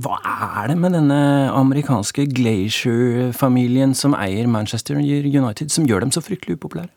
hva 0.01 0.17
er 0.25 0.71
det 0.71 0.77
med 0.81 0.95
denne 0.97 1.19
amerikanske 1.55 2.25
Glacier-familien 2.35 3.93
som 3.95 4.15
eier 4.17 4.49
Manchester 4.51 4.99
United, 4.99 5.69
som 5.71 5.87
gjør 5.87 6.03
dem 6.03 6.11
så 6.15 6.23
fryktelig 6.25 6.57
upopulære? 6.59 6.91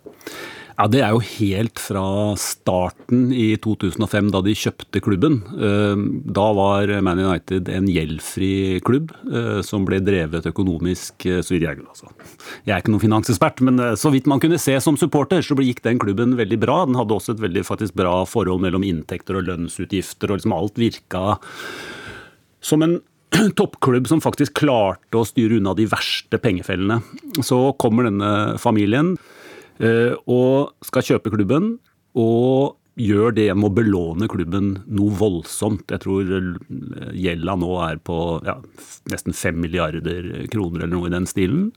Ja, 0.78 0.86
Det 0.88 1.02
er 1.04 1.12
jo 1.12 1.20
helt 1.20 1.80
fra 1.80 2.04
starten 2.40 3.30
i 3.34 3.52
2005, 3.60 4.30
da 4.32 4.40
de 4.44 4.54
kjøpte 4.56 5.02
klubben. 5.04 5.40
Eh, 5.52 6.04
da 6.32 6.46
var 6.56 6.92
Man 7.04 7.20
United 7.20 7.68
en 7.68 7.88
gjeldfri 7.90 8.80
klubb 8.84 9.12
eh, 9.28 9.60
som 9.66 9.84
ble 9.88 10.00
drevet 10.04 10.48
økonomisk 10.48 11.26
eh, 11.28 11.42
så 11.44 11.54
vidt 11.54 11.66
jeg, 11.66 11.82
altså. 11.84 12.08
jeg 12.64 12.74
er 12.74 12.82
ikke 12.82 12.94
noen 12.94 13.04
finansekspert, 13.04 13.62
men 13.68 13.82
så 14.00 14.12
vidt 14.14 14.30
man 14.30 14.40
kunne 14.42 14.60
se 14.60 14.78
som 14.80 14.96
supporter, 14.96 15.44
så 15.44 15.58
gikk 15.62 15.82
den 15.84 16.00
klubben 16.02 16.36
veldig 16.38 16.58
bra. 16.62 16.82
Den 16.88 16.98
hadde 16.98 17.16
også 17.16 17.36
et 17.36 17.44
veldig 17.44 17.66
faktisk 17.68 17.96
bra 17.98 18.22
forhold 18.28 18.64
mellom 18.64 18.86
inntekter 18.86 19.38
og 19.38 19.48
lønnsutgifter, 19.50 20.30
og 20.30 20.40
liksom 20.40 20.56
alt 20.56 20.80
virka 20.80 21.36
som 22.62 22.84
en 22.86 23.00
toppklubb 23.58 24.08
som 24.08 24.22
faktisk 24.24 24.56
klarte 24.62 25.20
å 25.20 25.26
styre 25.28 25.60
unna 25.60 25.76
de 25.76 25.86
verste 25.90 26.40
pengefellene. 26.40 27.00
Så 27.44 27.60
kommer 27.80 28.08
denne 28.08 28.58
familien 28.62 29.14
og 29.82 30.86
skal 30.86 31.06
kjøpe 31.08 31.32
klubben. 31.34 31.74
Og 32.18 32.76
gjør 33.00 33.32
det 33.36 33.48
med 33.56 33.70
å 33.70 33.74
belåne 33.74 34.28
klubben 34.30 34.72
noe 34.92 35.14
voldsomt. 35.16 35.86
Jeg 35.92 36.04
tror 36.04 36.32
eh, 36.36 37.12
gjelda 37.16 37.56
nå 37.60 37.70
er 37.86 38.00
på 38.04 38.16
ja, 38.46 38.58
nesten 39.12 39.36
fem 39.36 39.60
milliarder 39.62 40.28
kroner 40.52 40.84
eller 40.84 40.96
noe 40.96 41.08
i 41.08 41.14
den 41.14 41.28
stilen. 41.30 41.70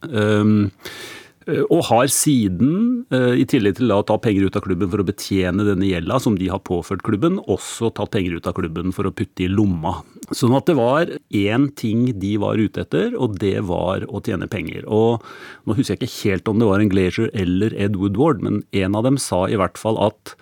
Eh, 1.46 1.62
og 1.70 1.84
har 1.92 2.10
siden, 2.10 3.06
eh, 3.14 3.38
i 3.42 3.46
tillegg 3.46 3.78
til 3.78 3.92
å 3.94 4.02
ta 4.06 4.18
penger 4.18 4.48
ut 4.48 4.56
av 4.58 4.64
klubben 4.66 4.90
for 4.90 5.02
å 5.02 5.06
betjene 5.06 5.66
denne 5.68 5.86
gjelda 5.86 6.20
som 6.20 6.38
de 6.38 6.48
har 6.50 6.60
påført 6.60 7.04
klubben, 7.06 7.38
også 7.46 7.94
tatt 7.94 8.12
penger 8.12 8.38
ut 8.38 8.48
av 8.48 8.56
klubben 8.58 8.92
for 8.92 9.06
å 9.06 9.14
putte 9.14 9.46
i 9.46 9.48
lomma. 9.48 10.04
Sånn 10.32 10.56
at 10.58 10.66
det 10.66 10.75
var 10.75 11.06
én 11.32 11.70
ting 11.75 12.20
de 12.20 12.38
var 12.38 12.56
ute 12.56 12.82
etter, 12.82 13.14
og 13.14 13.38
det 13.38 13.62
var 13.64 14.02
å 14.10 14.24
tjene 14.24 14.50
penger. 14.50 14.86
Og 14.88 15.22
nå 15.66 15.75
husker 15.75 15.98
jeg 15.98 16.10
ikke 16.10 16.32
helt 16.32 16.48
om 16.48 16.60
det 16.60 16.68
var 16.68 16.80
en 16.80 16.90
Glacier 16.90 17.30
eller 17.34 17.74
Ed 17.78 17.96
Woodward, 17.96 18.42
men 18.42 18.64
en 18.74 18.96
av 18.96 19.04
dem 19.04 19.18
sa 19.18 19.46
i 19.46 19.56
hvert 19.56 19.78
fall 19.78 20.02
at 20.02 20.36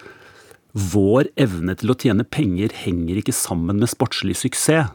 vår 0.74 1.28
evne 1.38 1.76
til 1.78 1.92
å 1.92 1.98
tjene 2.00 2.24
penger 2.26 2.72
henger 2.74 3.20
ikke 3.20 3.36
sammen 3.36 3.78
med 3.78 3.92
sportslig 3.92 4.34
suksess 4.40 4.90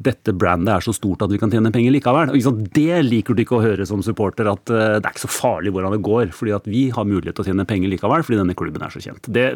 dette 0.00 0.32
brandet 0.32 0.72
er 0.72 0.84
så 0.84 0.94
stort 0.96 1.20
at 1.24 1.32
vi 1.32 1.38
kan 1.40 1.52
tjene 1.52 1.72
penger 1.74 1.92
likevel. 1.92 2.32
Det 2.72 3.00
liker 3.04 3.36
du 3.36 3.42
ikke 3.44 3.58
å 3.58 3.64
høre 3.64 3.84
som 3.88 4.00
supporter, 4.04 4.48
at 4.48 4.72
eh, 4.72 4.96
det 4.96 5.04
er 5.04 5.12
ikke 5.12 5.26
så 5.26 5.32
farlig 5.32 5.74
hvordan 5.74 5.94
det 5.94 6.02
går. 6.06 6.32
fordi 6.36 6.54
at 6.56 6.68
vi 6.70 6.86
har 6.94 7.08
mulighet 7.08 7.36
til 7.36 7.44
å 7.44 7.48
tjene 7.50 7.66
penger 7.68 7.92
likevel, 7.92 8.24
fordi 8.24 8.40
denne 8.40 8.56
klubben 8.56 8.84
er 8.86 8.94
så 8.94 9.02
kjent. 9.04 9.28
Det 9.28 9.46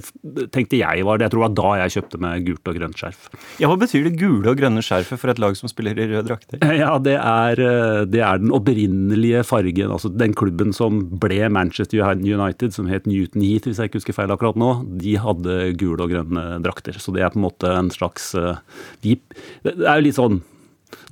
tenkte 0.52 0.80
jeg 0.80 1.06
var 1.08 1.18
det. 1.18 1.28
Jeg 1.28 1.34
tror 1.34 1.44
det 1.44 1.48
var 1.48 1.56
da 1.60 1.72
jeg 1.80 1.94
kjøpte 1.96 2.20
meg 2.24 2.48
gult 2.48 2.70
og 2.70 2.78
grønt 2.78 3.00
skjerf. 3.00 3.28
Ja, 3.62 3.70
Hva 3.70 3.78
betyr 3.80 4.08
det 4.08 4.14
gule 4.20 4.52
og 4.52 4.60
grønne 4.60 4.84
skjerfet 4.84 5.22
for 5.22 5.32
et 5.32 5.40
lag 5.40 5.56
som 5.56 5.72
spiller 5.72 5.96
i 5.96 6.08
røde 6.12 6.26
drakter? 6.28 6.60
Ja, 6.84 6.96
det 7.00 7.14
er, 7.16 7.60
eh, 7.62 8.02
det 8.10 8.20
er, 8.20 8.42
den 8.42 8.52
opprinnelige 8.52 9.44
fargen. 9.46 9.94
Altså 9.94 10.10
den 10.12 10.34
klubben 10.36 10.74
som 10.76 11.04
ble 11.22 11.48
Manchester 11.48 12.02
United, 12.12 12.74
som 12.76 12.90
het 12.90 13.08
Newton 13.08 13.44
Heath, 13.46 13.70
hvis 13.70 13.80
jeg 13.80 13.88
ikke 13.88 14.02
husker 14.02 14.18
feil 14.18 14.34
akkurat 14.34 14.58
nå, 14.60 14.72
de 15.00 15.16
hadde 15.22 15.58
gule 15.80 16.04
og 16.04 16.12
grønne 16.12 16.44
drakter. 16.64 16.98
Så 17.00 17.14
det 17.14 17.24
er 17.24 17.32
på 17.32 17.40
en 17.40 17.46
måte 17.46 17.70
en 17.70 17.92
slags 17.94 18.32
eh, 18.36 18.60
Det 19.04 19.16
er 19.64 20.00
jo 20.00 20.04
litt 20.04 20.18
sånn 20.18 20.33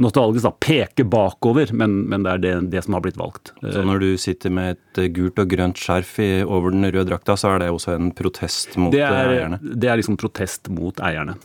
nostalgisk, 0.03 0.47
da, 0.47 0.53
peke 0.63 1.07
bakover, 1.09 1.73
men, 1.77 2.03
men 2.11 2.27
det 2.27 2.33
er 2.33 2.43
det, 2.43 2.53
det, 2.75 2.85
som 2.87 2.97
har 2.97 3.05
blitt 3.05 3.19
valgt. 3.21 3.55
Så 3.63 3.85
når 3.87 4.03
du 4.03 4.09
sitter 4.21 4.53
med 4.55 4.77
et 4.77 5.03
gult 5.17 5.41
og 5.43 5.51
grønt 5.53 5.81
skjerf 5.81 6.15
i, 6.23 6.31
over 6.43 6.75
den 6.75 6.89
røde 6.89 7.09
drakta, 7.11 7.37
så 7.39 7.55
er 7.55 7.65
det 7.65 7.73
også 7.73 7.97
en 7.97 8.13
protest 8.17 8.79
mot 8.81 8.95
det 8.95 9.05
er, 9.07 9.35
eierne? 9.37 9.61
Det 9.63 9.91
er 9.91 10.01
liksom 10.01 10.19
protest 10.21 10.73
mot 10.73 11.03
eierne. 11.05 11.39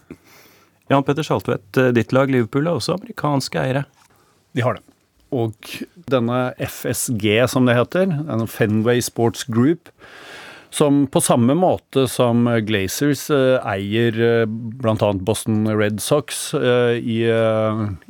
Jan 0.87 1.03
Petter 1.03 1.25
Saltvedt, 1.27 1.81
ditt 1.95 2.13
lag 2.15 2.31
Liverpool 2.31 2.69
er 2.69 2.79
også 2.79 2.95
amerikanske 2.95 3.59
eiere? 3.59 3.83
De 4.55 4.63
har 4.63 4.77
det. 4.77 4.85
Og 5.35 5.53
denne 6.07 6.53
FSG, 6.55 7.25
som 7.51 7.67
det 7.67 7.75
heter, 7.75 8.13
Fenway 8.47 9.01
Sports 9.03 9.43
Group, 9.43 9.91
som 10.73 11.05
på 11.07 11.21
samme 11.23 11.55
måte 11.57 12.05
som 12.11 12.45
Glazers 12.67 13.27
eh, 13.33 13.57
eier 13.67 14.17
eh, 14.23 14.45
bl.a. 14.47 15.11
Boston 15.25 15.67
Red 15.71 16.01
Sox 16.03 16.51
eh, 16.57 16.99
i, 16.99 17.19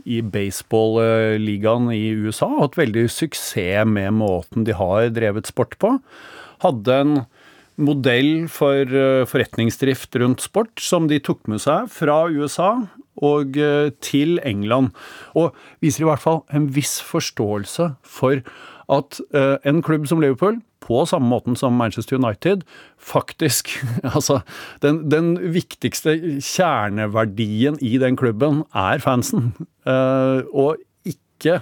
i 0.06 0.22
baseball-ligaen 0.22 1.92
i 1.94 2.04
USA, 2.18 2.50
hatt 2.62 2.78
veldig 2.80 3.08
suksess 3.12 3.88
med 3.88 4.16
måten 4.18 4.66
de 4.68 4.76
har 4.76 5.10
drevet 5.14 5.50
sport 5.50 5.78
på. 5.82 5.98
Hadde 6.64 7.02
en 7.04 7.18
modell 7.78 8.48
for 8.50 8.90
forretningsdrift 9.30 10.16
rundt 10.18 10.42
sport 10.42 10.82
som 10.82 11.06
de 11.10 11.20
tok 11.22 11.44
med 11.52 11.62
seg 11.62 11.92
fra 11.94 12.24
USA 12.26 12.72
og 13.22 13.58
til 14.02 14.42
England. 14.46 14.90
Og 15.38 15.54
viser 15.86 16.04
i 16.04 16.10
hvert 16.10 16.24
fall 16.24 16.42
en 16.58 16.66
viss 16.74 16.98
forståelse 17.06 17.92
for 18.02 18.42
at 18.94 19.22
en 19.38 19.84
klubb 19.86 20.10
som 20.10 20.24
Liverpool 20.24 20.58
på 20.84 21.04
samme 21.10 21.30
måten 21.32 21.58
som 21.60 21.78
Manchester 21.78 22.20
United, 22.20 22.64
faktisk 22.98 23.74
Altså, 24.16 24.42
den, 24.84 25.06
den 25.12 25.36
viktigste 25.54 26.18
kjerneverdien 26.44 27.80
i 27.82 27.98
den 28.02 28.20
klubben 28.20 28.64
er 28.76 29.02
fansen, 29.04 29.54
uh, 29.88 30.44
og 30.54 30.78
ikke 31.08 31.62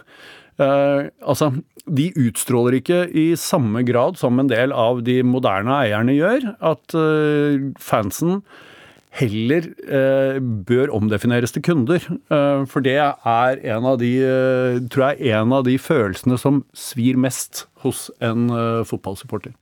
uh, 0.60 1.08
Altså, 1.22 1.52
de 1.86 2.10
utstråler 2.18 2.80
ikke 2.80 3.02
i 3.14 3.26
samme 3.38 3.84
grad 3.86 4.18
som 4.18 4.40
en 4.42 4.50
del 4.50 4.74
av 4.74 5.04
de 5.06 5.20
moderne 5.26 5.84
eierne 5.84 6.16
gjør, 6.18 6.56
at 6.66 6.98
uh, 6.98 7.72
fansen 7.82 8.40
heller 9.16 9.70
eh, 9.88 10.40
bør 10.68 10.94
omdefineres 10.96 11.56
til 11.56 11.64
kunder. 11.66 12.04
Eh, 12.32 12.66
for 12.68 12.84
det 12.86 12.98
er 13.00 13.62
en 13.76 13.90
av 13.92 14.00
de, 14.02 14.12
eh, 14.20 14.80
tror 14.92 15.12
jeg, 15.14 15.34
en 15.36 15.56
av 15.56 15.66
de 15.68 15.78
følelsene 15.80 16.40
som 16.42 16.64
svir 16.76 17.20
mest 17.20 17.66
hos 17.86 18.10
en 18.24 18.50
fotballsupporter. 18.88 19.54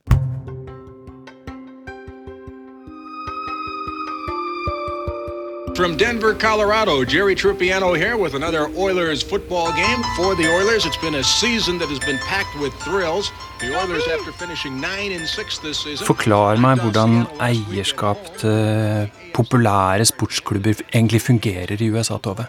From 5.74 5.96
Denver, 5.96 6.34
Colorado, 6.34 7.04
Jerry 7.04 7.34
Trupiano 7.34 7.98
here 7.98 8.16
with 8.16 8.34
another 8.34 8.70
Oilers 8.76 9.24
football 9.24 9.72
game 9.72 10.00
for 10.16 10.36
the 10.36 10.46
Oilers. 10.46 10.86
It's 10.86 10.96
been 10.98 11.16
a 11.16 11.24
season 11.24 11.78
that 11.78 11.88
has 11.88 11.98
been 11.98 12.18
packed 12.18 12.54
with 12.60 12.72
thrills. 12.74 13.32
The 13.58 13.74
Oilers, 13.74 14.06
after 14.06 14.30
finishing 14.30 14.80
nine 14.80 15.10
and 15.10 15.26
six 15.26 15.58
this 15.58 15.82
season 15.82 16.06
Forklar 16.06 16.62
meg 16.62 16.78
hvordan 16.78 17.24
eierskap 17.42 18.22
til 18.38 19.10
populære 19.34 20.06
sportsklubber 20.06 20.86
egentlig 20.94 21.22
fungerer 21.22 21.74
i 21.82 21.90
USA, 21.90 22.20
Tove? 22.22 22.46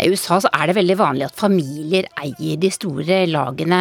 I 0.00 0.08
USA 0.08 0.38
så 0.40 0.50
er 0.56 0.68
det 0.68 0.76
veldig 0.78 0.96
vanlig 0.98 1.26
at 1.26 1.38
familier 1.38 2.06
eier 2.22 2.60
de 2.60 2.70
store 2.72 3.22
lagene, 3.28 3.80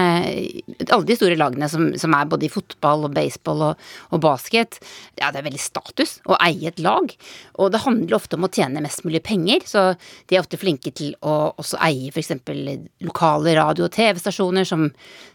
alle 0.88 1.08
de 1.08 1.18
store 1.18 1.38
lagene 1.40 1.70
som, 1.72 1.92
som 2.00 2.16
er 2.18 2.30
både 2.32 2.48
i 2.48 2.52
fotball 2.52 3.08
og 3.08 3.16
baseball 3.16 3.64
og, 3.70 3.86
og, 4.12 4.20
basket. 4.24 4.80
Ja, 5.20 5.32
det 5.32 5.42
er 5.42 5.48
veldig 5.48 5.62
status 5.62 6.18
å 6.30 6.38
eie 6.44 6.72
et 6.72 6.82
lag, 6.84 7.14
og 7.58 7.72
det 7.74 7.84
handler 7.86 8.18
ofte 8.18 8.38
om 8.38 8.48
å 8.48 8.52
tjene 8.52 8.84
mest 8.84 9.06
mulig 9.08 9.24
penger, 9.26 9.64
så 9.68 9.86
de 10.28 10.38
er 10.38 10.44
ofte 10.44 10.60
flinke 10.62 10.94
til 10.96 11.16
å 11.24 11.54
også 11.62 11.80
eie 11.88 12.12
f.eks. 12.12 12.34
lokale 13.06 13.56
radio- 13.58 13.88
og 13.88 13.96
TV-stasjoner 13.96 14.68
som, 14.68 14.88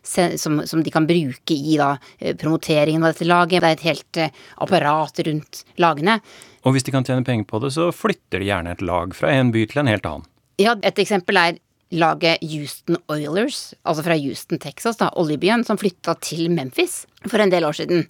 som, 0.02 0.60
som, 0.66 0.84
de 0.84 0.92
kan 0.92 1.08
bruke 1.08 1.56
i 1.56 1.78
da 1.80 1.94
promoteringen 2.40 3.04
av 3.04 3.14
dette 3.14 3.28
laget. 3.28 3.62
Det 3.62 3.70
er 3.70 3.78
et 3.78 3.88
helt 3.88 4.20
eh, 4.20 4.44
apparat 4.62 5.24
rundt 5.26 5.64
lagene. 5.82 6.20
Og 6.66 6.74
hvis 6.74 6.86
de 6.86 6.94
kan 6.94 7.06
tjene 7.06 7.26
penger 7.26 7.46
på 7.48 7.60
det, 7.62 7.72
så 7.76 7.90
flytter 7.94 8.42
de 8.42 8.50
gjerne 8.50 8.74
et 8.74 8.82
lag 8.84 9.14
fra 9.16 9.32
en 9.34 9.52
by 9.54 9.66
til 9.70 9.82
en 9.82 9.92
helt 9.92 10.08
annen. 10.08 10.32
Ja, 10.56 10.72
et 10.88 10.96
eksempel 10.96 11.36
er 11.36 11.58
laget 11.92 12.40
Houston 12.40 12.96
Oilers, 13.12 13.74
altså 13.84 14.02
fra 14.06 14.16
Houston, 14.16 14.58
Texas, 14.58 14.96
da, 14.96 15.10
oljebyen, 15.20 15.64
som 15.68 15.76
flytta 15.76 16.14
til 16.24 16.48
Memphis 16.50 17.02
for 17.28 17.42
en 17.44 17.52
del 17.52 17.66
år 17.68 17.76
siden. 17.76 18.06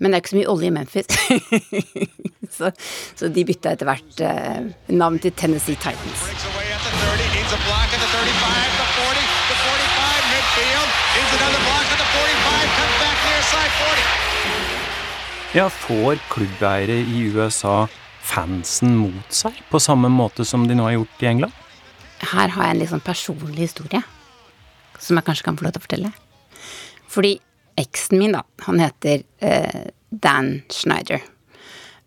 Men 0.00 0.10
det 0.10 0.16
er 0.16 0.22
ikke 0.22 0.32
så 0.32 0.38
mye 0.38 0.48
olje 0.48 0.70
i 0.70 0.72
Memphis. 0.72 1.06
så, 2.56 2.72
så, 3.14 3.28
de 3.28 3.44
bytta 3.44 3.74
etter 3.76 3.90
hvert 3.90 4.24
eh, 4.24 4.72
navn 4.96 5.20
til 5.20 5.36
Tennessee 5.36 5.76
Titans. 5.76 6.24
Ja, 15.52 15.68
får 15.68 16.24
klubbeiere 16.32 17.02
i 17.04 17.26
USA 17.36 17.82
fansen 18.24 18.96
mot 18.96 19.34
seg 19.34 19.60
på 19.68 19.80
samme 19.82 20.08
måte 20.08 20.48
som 20.48 20.64
de 20.64 20.78
nå 20.78 20.88
har 20.88 20.96
gjort 20.96 21.26
i 21.26 21.34
England? 21.36 21.58
Her 22.22 22.52
har 22.54 22.68
jeg 22.68 22.76
en 22.76 22.82
litt 22.82 22.92
sånn 22.92 23.04
personlig 23.04 23.66
historie 23.66 24.02
som 25.02 25.18
jeg 25.18 25.26
kanskje 25.26 25.46
kan 25.48 25.58
få 25.58 25.66
lov 25.66 25.74
til 25.74 25.82
å 25.82 25.86
fortelle. 25.86 26.12
Fordi 27.10 27.32
eksen 27.80 28.20
min, 28.20 28.36
da, 28.36 28.44
han 28.66 28.80
heter 28.82 29.24
eh, 29.42 29.90
Dan 30.10 30.60
Schneider. 30.72 31.24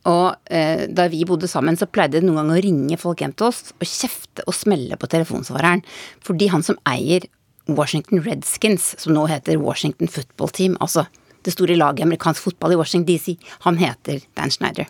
Og 0.06 0.54
eh, 0.54 0.86
da 0.94 1.08
vi 1.10 1.26
bodde 1.28 1.50
sammen, 1.50 1.78
så 1.78 1.90
pleide 1.90 2.20
det 2.20 2.28
noen 2.28 2.44
ganger 2.44 2.60
å 2.60 2.66
ringe 2.66 3.00
folk 3.02 3.24
hjem 3.24 3.34
til 3.38 3.50
oss 3.50 3.74
og 3.74 3.88
kjefte 3.90 4.46
og 4.46 4.56
smelle 4.56 4.98
på 5.02 5.10
telefonsvareren. 5.12 5.84
Fordi 6.26 6.50
han 6.54 6.66
som 6.66 6.78
eier 6.90 7.26
Washington 7.66 8.22
Redskins, 8.26 8.94
som 9.02 9.16
nå 9.16 9.26
heter 9.32 9.58
Washington 9.62 10.12
Football 10.12 10.54
Team, 10.54 10.78
altså 10.80 11.08
det 11.46 11.54
store 11.54 11.78
laget 11.78 12.04
i 12.04 12.06
amerikansk 12.06 12.42
fotball 12.42 12.74
i 12.74 12.78
Washington 12.80 13.08
DC, 13.10 13.36
han 13.66 13.82
heter 13.82 14.22
Dan 14.38 14.54
Schneider. 14.54 14.90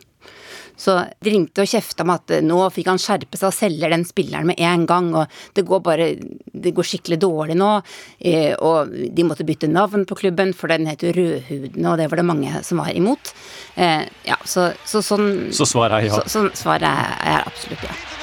Så 0.77 0.97
de 1.23 1.33
ringte 1.33 1.63
og 1.63 1.69
kjefta 1.69 2.05
om 2.05 2.13
at 2.15 2.33
nå 2.45 2.59
fikk 2.73 2.89
han 2.91 3.01
skjerpe 3.01 3.39
seg 3.39 3.49
og 3.49 3.55
selge 3.55 3.91
den 3.91 4.05
spilleren 4.07 4.49
med 4.49 4.59
en 4.59 4.85
gang, 4.89 5.11
og 5.15 5.37
det 5.55 5.65
går 5.67 5.83
bare 5.85 6.09
Det 6.55 6.73
går 6.75 6.87
skikkelig 6.87 7.19
dårlig 7.21 7.55
nå. 7.59 7.71
Eh, 8.19 8.53
og 8.55 8.89
de 8.89 9.27
måtte 9.27 9.45
bytte 9.47 9.69
navn 9.71 10.05
på 10.07 10.17
klubben, 10.17 10.53
for 10.53 10.71
den 10.71 10.87
het 10.89 11.03
jo 11.03 11.13
Rødhudene, 11.15 11.91
og 11.91 11.97
det 11.99 12.09
var 12.11 12.21
det 12.21 12.25
mange 12.25 12.63
som 12.63 12.81
var 12.81 12.91
imot. 12.95 13.33
Eh, 13.75 14.07
ja, 14.25 14.37
så, 14.45 14.71
så 14.85 15.03
sånn 15.05 15.51
Så 15.55 15.67
svaret 15.69 15.99
er 15.99 16.09
ja. 16.09 16.21
Så, 16.25 16.47
så 16.47 16.65
svaret 16.65 16.89
er, 16.89 17.17
er 17.35 17.45
absolutt 17.45 17.83
ja. 17.85 18.14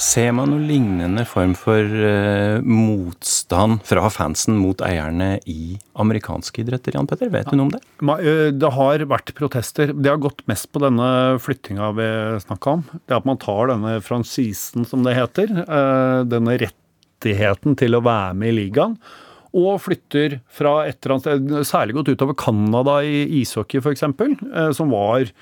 Ser 0.00 0.30
man 0.32 0.48
noen 0.48 0.64
lignende 0.64 1.26
form 1.28 1.52
for 1.58 1.84
uh, 1.84 2.62
motstand 2.64 3.82
fra 3.84 4.06
fansen 4.08 4.56
mot 4.56 4.80
eierne 4.84 5.34
i 5.44 5.76
amerikanske 6.00 6.62
idretter, 6.62 6.96
Jan 6.96 7.08
Petter? 7.10 7.28
Vet 7.32 7.50
du 7.52 7.58
noe 7.58 7.68
om 7.68 7.74
det? 7.74 7.82
Eh, 8.00 8.48
Det 8.56 8.72
har 8.78 9.04
vært 9.10 9.34
protester. 9.36 9.92
Det 9.92 10.08
har 10.08 10.22
gått 10.22 10.40
mest 10.48 10.70
på 10.72 10.80
denne 10.80 11.10
flyttinga 11.44 11.92
vi 11.98 12.08
snakka 12.46 12.78
om. 12.78 12.86
Det 13.04 13.18
at 13.18 13.28
man 13.28 13.40
tar 13.40 13.74
denne 13.74 13.98
fransisen, 14.04 14.88
som 14.88 15.04
det 15.04 15.18
heter, 15.18 15.52
Uh, 15.70 16.24
denne 16.24 16.56
rettigheten 16.58 17.76
til 17.78 17.94
å 17.94 18.00
være 18.02 18.34
med 18.40 18.54
i 18.54 18.56
ligaen, 18.56 18.96
og 19.56 19.80
flytter 19.82 20.38
fra 20.46 20.84
et 20.86 21.00
eller 21.00 21.16
annet 21.16 21.26
sted, 21.26 21.56
særlig 21.68 21.98
gått 21.98 22.12
utover 22.14 22.38
Canada 22.38 23.00
i 23.02 23.24
ishockey 23.40 23.82
f.eks., 23.82 24.06
som 24.76 24.94
var 24.94 25.32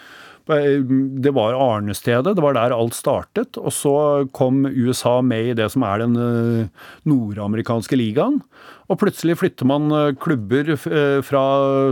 det 0.48 1.32
var 1.36 1.52
arnestedet, 1.52 2.32
det 2.36 2.42
var 2.42 2.54
der 2.56 2.72
alt 2.72 2.96
startet. 2.96 3.58
Og 3.60 3.72
så 3.74 3.94
kom 4.32 4.64
USA 4.64 5.20
med 5.20 5.50
i 5.50 5.56
det 5.58 5.68
som 5.74 5.84
er 5.84 6.00
den 6.00 6.16
eh, 6.16 6.88
nordamerikanske 7.08 7.98
ligaen. 7.98 8.40
Og 8.88 8.96
plutselig 9.02 9.36
flytter 9.42 9.68
man 9.68 9.92
eh, 9.92 10.14
klubber 10.16 10.72
eh, 10.72 11.20
fra 11.26 11.44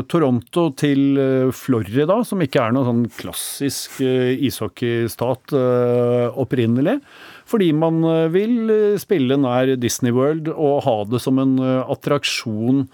Toronto 0.09 0.71
til 0.81 1.21
eh, 1.21 1.53
Florida, 1.53 2.23
som 2.25 2.41
ikke 2.41 2.63
er 2.65 2.77
noen 2.77 2.89
sånn 2.89 3.07
klassisk 3.19 4.01
eh, 4.01 4.33
ishockeystat 4.49 5.57
eh, 5.57 6.41
opprinnelig. 6.41 7.03
Fordi 7.47 7.69
man 7.77 8.03
eh, 8.07 8.27
vil 8.35 8.73
eh, 8.73 8.99
spille 9.01 9.39
nær 9.39 9.71
Disney 9.79 10.15
World 10.15 10.51
og 10.53 10.83
ha 10.87 10.97
det 11.07 11.23
som 11.23 11.39
en 11.43 11.55
eh, 11.63 11.93
attraksjon 11.95 12.87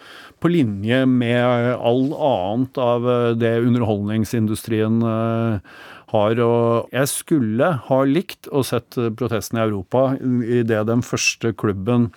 på 0.42 0.50
linje 0.52 1.04
med 1.08 1.78
all 1.78 2.10
annet 2.12 2.80
av 2.82 3.06
det 3.38 3.52
underholdningsindustrien 3.62 4.96
har. 6.10 6.40
Og 6.42 6.90
jeg 6.90 7.10
skulle 7.12 7.68
ha 7.86 7.98
likt 8.02 8.50
å 8.50 8.64
sett 8.66 8.90
protestene 8.90 9.14
protesten 9.20 9.60
i 9.60 9.62
Europa 9.62 10.02
i 10.18 10.64
det 10.66 10.82
den 10.90 11.06
første 11.06 11.54
klubben 11.54 12.10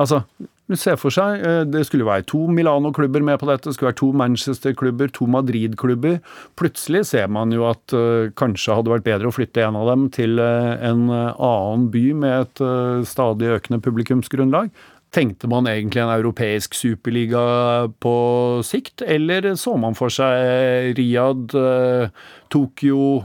Altså, 0.00 0.22
du 0.70 0.78
se 0.78 0.94
for 0.98 1.14
seg, 1.14 1.42
eh, 1.46 1.62
det 1.68 1.84
skulle 1.86 2.06
være 2.06 2.26
to 2.30 2.44
Milano-klubber 2.50 3.24
med 3.26 3.40
på 3.40 3.48
dette, 3.48 3.68
det 3.68 3.76
skulle 3.76 3.90
være 3.90 4.00
to 4.00 4.10
Manchester-klubber, 4.16 5.10
to 5.14 5.26
Madrid-klubber. 5.30 6.20
Plutselig 6.60 7.04
ser 7.10 7.26
man 7.32 7.52
jo 7.54 7.66
at 7.68 7.94
eh, 7.96 8.30
kanskje 8.38 8.76
hadde 8.78 8.92
vært 8.92 9.08
bedre 9.08 9.30
å 9.30 9.34
flytte 9.34 9.64
en 9.66 9.78
av 9.80 9.90
dem 9.90 10.06
til 10.14 10.40
eh, 10.42 10.76
en 10.90 11.08
annen 11.10 11.90
by 11.92 12.06
med 12.22 12.46
et 12.46 12.64
stadig 13.08 13.50
økende 13.56 13.80
publikumsgrunnlag. 13.84 14.70
Tenkte 15.10 15.48
man 15.50 15.66
egentlig 15.66 16.04
en 16.04 16.12
europeisk 16.14 16.76
superliga 16.78 17.42
på 18.02 18.14
sikt, 18.66 19.02
eller 19.02 19.52
så 19.58 19.74
man 19.80 19.98
for 19.98 20.12
seg 20.14 20.94
Riyadh, 20.98 21.56
Tokyo, 22.52 23.24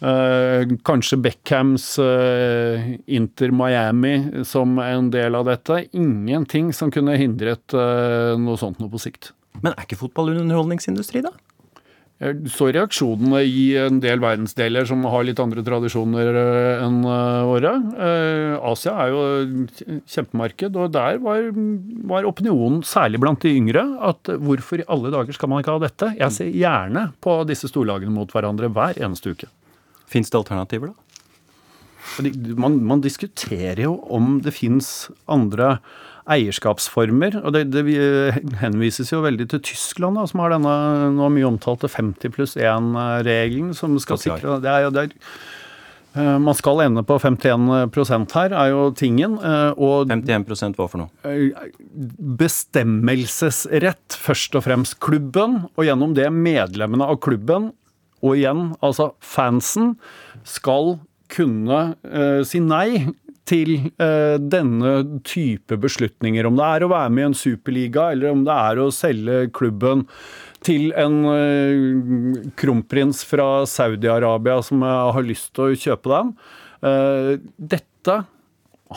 kanskje 0.00 1.18
Beckhams 1.20 1.98
eh, 2.00 2.94
Inter 3.06 3.52
Miami 3.52 4.44
som 4.48 4.78
en 4.80 5.10
del 5.12 5.36
av 5.36 5.44
dette. 5.50 5.82
Ingenting 5.92 6.72
som 6.72 6.92
kunne 6.94 7.18
hindret 7.20 7.76
eh, 7.76 8.32
noe 8.40 8.56
sånt 8.60 8.80
noe 8.80 8.92
på 8.92 9.02
sikt. 9.02 9.34
Men 9.60 9.74
er 9.74 9.84
ikke 9.84 10.00
fotball 10.00 10.32
underholdningsindustri, 10.38 11.20
da? 11.26 11.34
Så 12.52 12.66
reaksjonene 12.68 13.38
i 13.48 13.62
en 13.80 13.96
del 14.02 14.20
verdensdeler 14.20 14.84
som 14.84 15.06
har 15.08 15.22
litt 15.24 15.38
andre 15.40 15.62
tradisjoner 15.64 16.28
eh, 16.36 16.82
enn 16.84 16.98
eh, 17.00 17.44
våre. 17.48 17.70
Eh, 17.96 18.56
Asia 18.70 18.92
er 19.06 19.14
jo 19.14 19.22
kjempemarked, 20.04 20.76
og 20.76 20.92
der 20.92 21.16
var, 21.24 21.48
var 22.12 22.28
opinionen, 22.28 22.82
særlig 22.84 23.22
blant 23.24 23.40
de 23.40 23.54
yngre, 23.56 23.86
at 24.04 24.34
hvorfor 24.36 24.82
i 24.82 24.88
alle 24.92 25.14
dager 25.14 25.36
skal 25.36 25.48
man 25.48 25.64
ikke 25.64 25.78
ha 25.78 25.82
dette? 25.86 26.10
Jeg 26.20 26.36
ser 26.36 26.52
gjerne 26.52 27.06
på 27.24 27.38
disse 27.48 27.72
storlagene 27.72 28.12
mot 28.12 28.36
hverandre 28.36 28.68
hver 28.68 29.00
eneste 29.00 29.32
uke. 29.32 29.48
Fins 30.10 30.30
det 30.32 30.38
alternativer, 30.40 30.90
da? 30.92 31.06
Man, 32.58 32.80
man 32.84 33.02
diskuterer 33.04 33.84
jo 33.84 33.92
om 34.10 34.40
det 34.42 34.52
fins 34.56 35.10
andre 35.30 35.76
eierskapsformer. 36.30 37.36
og 37.44 37.54
Det, 37.54 37.62
det 37.70 37.84
henvises 38.60 39.12
jo 39.12 39.22
veldig 39.24 39.46
til 39.52 39.62
Tyskland, 39.70 40.18
da, 40.18 40.26
som 40.30 40.42
har 40.42 40.54
denne 40.56 40.74
nå 41.16 41.30
mye 41.36 41.48
omtalte 41.48 41.90
50 41.90 42.34
pluss 42.34 42.56
1-regelen. 42.58 43.72
som 43.76 43.96
skal 44.02 44.20
sikre 44.20 44.58
det 44.64 44.70
er 44.72 44.84
jo 44.86 44.92
der, 44.96 45.14
eh, 46.16 46.38
Man 46.42 46.54
skal 46.58 46.82
ende 46.86 47.04
på 47.06 47.18
51% 47.22 48.34
her, 48.38 48.56
er 48.58 48.70
jo 48.74 48.90
tingen. 48.96 49.38
eh, 49.38 49.72
Og 49.76 50.08
51 50.10 50.74
hva 50.78 50.88
for 50.90 51.04
noe? 51.04 51.10
eh, 51.24 51.70
bestemmelsesrett, 52.40 54.16
først 54.18 54.56
og 54.58 54.64
fremst 54.66 54.98
klubben, 55.02 55.68
og 55.76 55.84
gjennom 55.86 56.14
det 56.16 56.30
medlemmene 56.32 57.06
av 57.06 57.20
klubben, 57.22 57.72
og 58.20 58.36
igjen 58.36 58.70
altså 58.84 59.12
fansen, 59.24 59.94
skal 60.44 60.98
kunne 61.30 61.80
uh, 62.04 62.40
si 62.46 62.60
nei 62.62 63.06
til 63.50 63.72
uh, 63.98 64.36
denne 64.38 65.20
type 65.26 65.78
beslutninger. 65.82 66.46
Om 66.46 66.58
det 66.58 66.66
er 66.66 66.86
å 66.86 66.92
være 66.92 67.12
med 67.14 67.24
i 67.24 67.28
en 67.30 67.38
superliga, 67.38 68.10
eller 68.14 68.34
om 68.34 68.44
det 68.46 68.56
er 68.56 68.80
å 68.82 68.90
selge 68.94 69.44
klubben 69.56 70.06
til 70.66 70.90
en 70.98 71.22
uh, 71.26 72.50
kronprins 72.60 73.24
fra 73.26 73.64
Saudi-Arabia 73.68 74.60
som 74.66 74.84
har 74.86 75.24
lyst 75.26 75.54
til 75.56 75.70
å 75.70 75.80
kjøpe 75.86 76.12
den. 76.12 76.34
Dette 77.70 78.14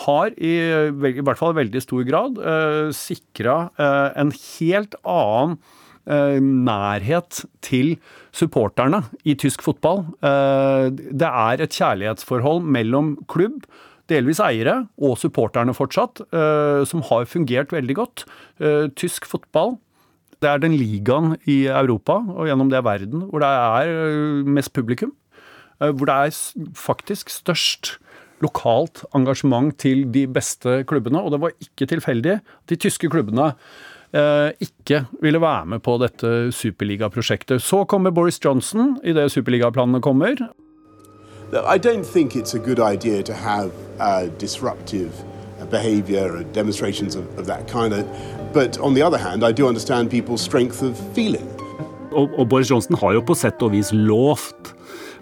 har 0.04 0.36
i, 0.40 0.52
i 0.56 1.24
hvert 1.26 1.38
fall 1.38 1.52
i 1.52 1.58
veldig 1.58 1.82
stor 1.84 2.06
grad 2.08 2.38
uh, 2.40 2.88
sikra 2.96 3.58
en 3.78 4.32
helt 4.32 4.96
annen 5.04 5.58
nærhet 6.06 7.46
til 7.64 7.96
supporterne 8.36 9.04
i 9.24 9.36
tysk 9.40 9.64
fotball. 9.64 10.04
Eh, 10.24 10.90
det 10.92 11.30
er 11.30 11.64
et 11.64 11.72
kjærlighetsforhold 11.78 12.64
mellom 12.66 13.16
klubb, 13.32 13.64
delvis 14.12 14.42
eiere, 14.44 14.88
og 15.00 15.18
supporterne 15.18 15.74
fortsatt, 15.74 16.22
eh, 16.34 16.84
som 16.86 17.02
har 17.08 17.26
fungert 17.26 17.72
veldig 17.72 17.96
godt. 17.96 18.26
Eh, 18.60 18.90
tysk 19.00 19.26
fotball 19.26 19.78
det 20.44 20.50
er 20.52 20.60
den 20.60 20.76
ligaen 20.76 21.38
i 21.48 21.64
Europa, 21.72 22.18
og 22.20 22.50
gjennom 22.50 22.70
det 22.72 22.84
verden, 22.84 23.30
hvor 23.30 23.40
det 23.40 23.48
er 23.48 23.92
eh, 23.94 24.44
mest 24.44 24.74
publikum. 24.76 25.14
Eh, 25.80 25.92
Hvor 25.92 26.06
det 26.06 26.16
er 26.16 26.74
faktisk 26.76 27.30
størst 27.30 27.98
lokalt 28.44 29.06
engasjement 29.16 29.72
til 29.80 30.12
de 30.12 30.28
beste 30.28 30.84
klubbene. 30.84 31.22
Og 31.24 31.32
det 31.32 31.40
var 31.40 31.56
ikke 31.64 31.88
tilfeldig 31.88 32.42
de 32.68 32.76
tyske 32.76 33.08
klubbene 33.08 33.54
eh, 33.54 33.56
ikke 34.14 35.00
ville 35.22 35.42
være 35.42 35.66
med 35.66 35.82
på 35.82 35.96
dette 35.98 36.52
superligaprosjektet. 36.54 37.62
Så 37.66 37.84
kommer 37.90 38.14
Boris 38.14 38.38
Johnson 38.38 39.00
idet 39.04 39.32
superligaplanene 39.34 40.02
kommer. 40.02 40.38
I 41.54 41.78
don't 41.78 42.04
think 42.04 42.36
it's 42.36 42.56
a 42.56 42.60
good 42.60 42.80
idea 42.80 43.22
to 43.22 43.34
have 43.34 43.72
uh, 44.00 44.28
disruptive 44.40 45.12
uh, 45.60 45.66
behaviour 45.66 46.44
demonstrations 46.54 47.16
of, 47.16 47.24
of 47.38 47.46
that 47.46 47.68
kind. 47.68 47.94
Of, 47.94 48.06
but 48.54 48.80
on 48.80 48.96
the 48.96 49.04
other 49.04 49.20
hand, 49.20 49.44
I 49.44 49.52
do 49.52 49.68
understand 49.68 50.10
people's 50.10 50.42
strength 50.42 50.84
of 50.84 50.98
feeling. 51.14 51.48
Og, 52.12 52.40
og 52.40 52.50
Boris 52.50 52.72
Johnson 52.72 52.96
har 52.96 53.14
jo 53.14 53.22
på 53.22 53.36
sett 53.38 53.62
og 53.62 53.74
vis 53.74 53.92
lovt 53.94 54.74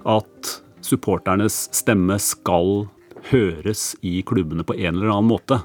at 0.07 0.55
supporternes 0.81 1.69
stemme 1.75 2.17
skal 2.19 2.87
høres 3.31 3.91
i 4.01 4.21
klubbene 4.27 4.63
på 4.63 4.75
en 4.75 4.95
eller 4.95 5.11
annen 5.11 5.29
måte. 5.31 5.61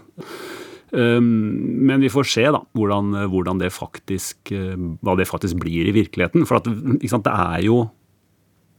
Um, 0.97 1.85
Men 1.87 2.01
vi 2.01 2.09
får 2.13 2.29
se 2.31 2.47
da, 2.49 2.63
hvordan, 2.77 3.13
hvordan 3.29 3.61
det 3.61 3.69
faktisk, 3.75 4.53
eh, 4.55 4.79
hva 5.05 5.17
det 5.19 5.29
faktisk 5.29 5.61
blir 5.61 5.91
i 5.91 5.95
virkeligheten. 5.95 6.47
For 6.49 6.59
at, 6.59 6.71
sant, 7.11 7.27
det 7.27 7.35
er 7.37 7.63
jo 7.67 7.85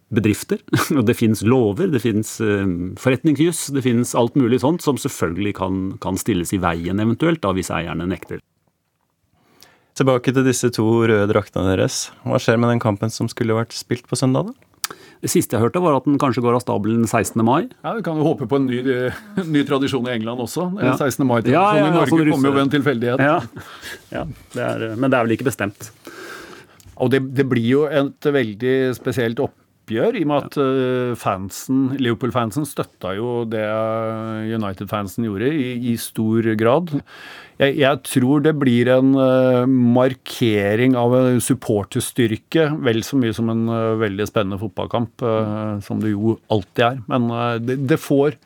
bedrifter, 0.10 0.62
og 0.97 1.06
det 1.06 1.17
fins 1.19 1.43
lover, 1.43 1.91
det 1.91 1.99
fins 2.01 2.38
forretningsjuss, 2.97 3.67
det 3.75 3.84
fins 3.84 4.13
alt 4.15 4.38
mulig 4.39 4.62
sånt 4.63 4.82
som 4.82 4.95
selvfølgelig 4.97 5.58
kan, 5.60 5.82
kan 6.01 6.19
stilles 6.19 6.56
i 6.56 6.62
veien 6.63 7.03
eventuelt, 7.03 7.41
da, 7.43 7.51
hvis 7.53 7.73
eierne 7.75 8.08
nekter. 8.08 8.39
Tilbake 9.97 10.30
til 10.30 10.45
disse 10.45 10.69
to 10.75 10.86
røde 11.10 11.25
draktene 11.32 11.71
deres. 11.73 12.08
Hva 12.21 12.38
skjer 12.41 12.60
med 12.62 12.69
den 12.69 12.82
kampen 12.84 13.12
som 13.13 13.30
skulle 13.32 13.56
vært 13.58 13.73
spilt 13.73 14.06
på 14.08 14.19
søndag, 14.19 14.51
da? 14.51 14.66
Det 15.23 15.32
siste 15.34 15.58
jeg 15.58 15.63
hørte, 15.63 15.82
var 15.82 15.97
at 15.97 16.06
den 16.06 16.19
kanskje 16.21 16.43
går 16.45 16.60
av 16.60 16.62
stabelen 16.62 17.08
16. 17.08 17.41
mai. 17.45 17.67
Ja, 17.84 17.95
Vi 17.97 18.03
kan 18.06 18.19
jo 18.19 18.25
håpe 18.27 18.45
på 18.49 18.60
en 18.60 18.67
ny, 18.69 18.82
ny 19.56 19.63
tradisjon 19.65 20.06
i 20.10 20.13
England 20.13 20.43
også. 20.43 20.69
Ja. 20.77 20.93
16. 20.93 21.25
mai-tradisjonen 21.25 21.56
Ja, 21.58 21.65
ja, 21.80 21.88
i 21.88 21.95
Norge 21.95 22.06
altså, 22.06 22.36
kommer 22.36 22.51
jo 22.51 22.56
ved 22.58 22.65
en 22.67 22.73
tilfeldighet. 22.75 23.23
Ja, 23.25 23.39
ja 24.13 24.25
det 24.53 24.67
er, 24.67 24.86
men 24.95 25.10
det 25.10 25.17
er 25.17 25.27
vel 25.30 25.38
ikke 25.38 25.49
bestemt. 25.49 25.89
Og 26.97 27.12
det, 27.13 27.21
det 27.38 27.45
blir 27.49 27.65
jo 27.65 27.86
et 27.89 28.30
veldig 28.34 28.75
spesielt 28.97 29.41
opp, 29.41 29.56
oppgjør, 29.88 30.17
i 30.19 30.23
og 30.26 30.28
med 30.28 30.47
at 30.50 30.58
eh, 30.60 31.12
fansen, 31.15 31.84
Liverpool-fansen 31.95 32.65
støtta 32.67 33.13
jo 33.15 33.45
det 33.47 33.63
United-fansen 34.52 35.23
gjorde, 35.23 35.47
i, 35.47 35.78
i, 35.93 35.95
stor 35.95 36.43
grad. 36.60 36.91
Jeg, 37.58 37.78
jeg, 37.80 38.02
tror 38.04 38.43
det 38.43 38.54
blir 38.60 38.91
en 38.91 39.15
uh, 39.15 39.63
markering 39.65 40.97
av 41.00 41.15
en 41.15 41.39
supporterstyrke, 41.41 42.67
vel 42.84 43.00
så 43.08 43.17
mye 43.17 43.34
som 43.34 43.50
en 43.54 43.63
veldig 44.02 44.28
spennende 44.28 44.60
fotballkamp, 44.62 45.23
som 45.88 46.04
det 46.04 46.12
jo 46.12 46.36
alltid 46.54 46.84
er. 46.91 47.02
Men 47.08 47.32
det, 47.63 47.80
det, 47.89 47.97
får, 48.04 48.38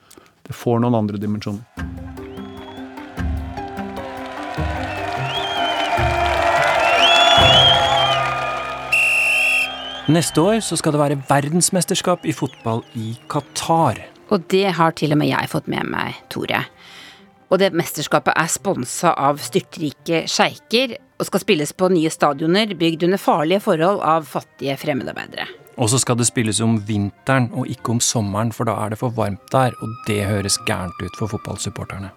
det 0.47 0.55
får 0.55 0.79
noen 0.85 1.01
andre 1.01 1.19
dimensjoner. 1.19 1.65
Neste 10.11 10.41
år 10.43 10.57
så 10.59 10.75
skal 10.75 10.91
det 10.91 10.99
være 10.99 11.15
verdensmesterskap 11.29 12.25
i 12.27 12.33
fotball 12.35 12.81
i 12.99 13.13
Qatar. 13.31 14.01
Og 14.33 14.43
det 14.51 14.73
har 14.75 14.91
til 14.97 15.13
og 15.15 15.19
med 15.21 15.29
jeg 15.29 15.47
fått 15.47 15.69
med 15.71 15.87
meg, 15.87 16.17
Tore. 16.33 16.65
Og 17.47 17.59
det 17.61 17.69
mesterskapet 17.77 18.35
er 18.35 18.49
sponsa 18.51 19.13
av 19.15 19.39
styrtrike 19.39 20.25
sjeiker 20.27 20.97
og 21.15 21.29
skal 21.29 21.43
spilles 21.45 21.71
på 21.77 21.87
nye 21.93 22.11
stadioner 22.11 22.73
bygd 22.79 23.05
under 23.07 23.21
farlige 23.21 23.61
forhold 23.63 24.01
av 24.03 24.27
fattige 24.27 24.75
fremmedarbeidere. 24.81 25.47
Og 25.79 25.93
så 25.93 26.01
skal 26.01 26.19
det 26.19 26.27
spilles 26.27 26.59
om 26.65 26.75
vinteren 26.87 27.47
og 27.55 27.71
ikke 27.71 27.95
om 27.95 28.03
sommeren, 28.03 28.51
for 28.51 28.67
da 28.67 28.75
er 28.83 28.91
det 28.91 28.99
for 28.99 29.15
varmt 29.15 29.47
der, 29.53 29.77
og 29.79 29.95
det 30.09 30.25
høres 30.27 30.59
gærent 30.67 30.99
ut 30.99 31.21
for 31.21 31.31
fotballsupporterne. 31.31 32.11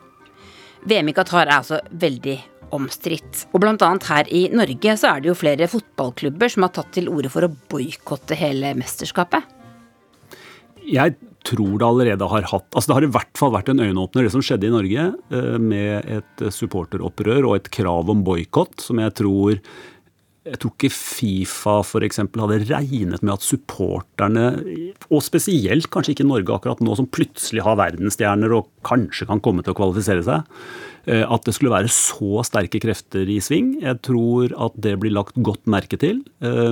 VM 0.85 1.09
i 1.09 1.15
Qatar 1.17 1.47
er 1.47 1.61
altså 1.61 1.79
veldig 1.91 2.41
omstridt. 2.75 3.47
Og 3.55 3.65
annet 3.69 4.09
her 4.11 4.31
i 4.31 4.47
Norge 4.53 4.97
så 5.01 5.15
er 5.15 5.23
det 5.23 5.31
jo 5.31 5.39
flere 5.39 5.71
fotballklubber 5.71 6.53
som 6.53 6.67
har 6.67 6.75
tatt 6.77 6.93
til 6.97 7.11
orde 7.13 7.31
for 7.33 7.47
å 7.47 7.53
boikotte 7.71 8.39
hele 8.39 8.75
mesterskapet. 8.79 9.47
Jeg 10.85 11.17
tror 11.45 11.79
det 11.81 11.87
allerede 11.87 12.29
har 12.29 12.47
hatt 12.51 12.67
Altså 12.77 12.91
det 12.91 12.97
har 12.99 13.07
i 13.07 13.15
hvert 13.15 13.39
fall 13.39 13.53
vært 13.55 13.71
en 13.73 13.81
øyenåpner, 13.85 14.27
det 14.27 14.33
som 14.33 14.45
skjedde 14.45 14.69
i 14.69 14.75
Norge, 14.75 15.09
eh, 15.33 15.57
med 15.61 16.13
et 16.19 16.47
supporteropprør 16.53 17.51
og 17.51 17.57
et 17.59 17.73
krav 17.73 18.13
om 18.13 18.25
boikott, 18.27 18.79
som 18.85 19.01
jeg 19.01 19.17
tror 19.21 19.61
jeg 20.45 20.61
tror 20.61 20.75
ikke 20.75 20.91
Fifa 20.93 21.79
f.eks. 21.81 22.19
hadde 22.21 22.59
regnet 22.69 23.23
med 23.25 23.33
at 23.33 23.45
supporterne, 23.45 24.43
og 25.09 25.23
spesielt 25.25 25.89
kanskje 25.93 26.13
ikke 26.13 26.27
Norge 26.29 26.53
akkurat 26.53 26.83
nå, 26.85 26.93
som 26.99 27.09
plutselig 27.09 27.65
har 27.65 27.79
verdensstjerner 27.81 28.53
og 28.53 28.69
kanskje 28.85 29.29
kan 29.31 29.41
komme 29.45 29.65
til 29.65 29.73
å 29.73 29.79
kvalifisere 29.79 30.25
seg, 30.27 30.45
at 31.05 31.45
det 31.45 31.53
skulle 31.53 31.73
være 31.75 31.91
så 31.93 32.41
sterke 32.47 32.81
krefter 32.81 33.29
i 33.29 33.37
sving. 33.45 33.75
Jeg 33.83 34.01
tror 34.07 34.55
at 34.67 34.77
det 34.81 34.95
blir 35.03 35.13
lagt 35.13 35.37
godt 35.45 35.67
merke 35.71 35.99
til. 36.01 36.23
Eh, 36.45 36.71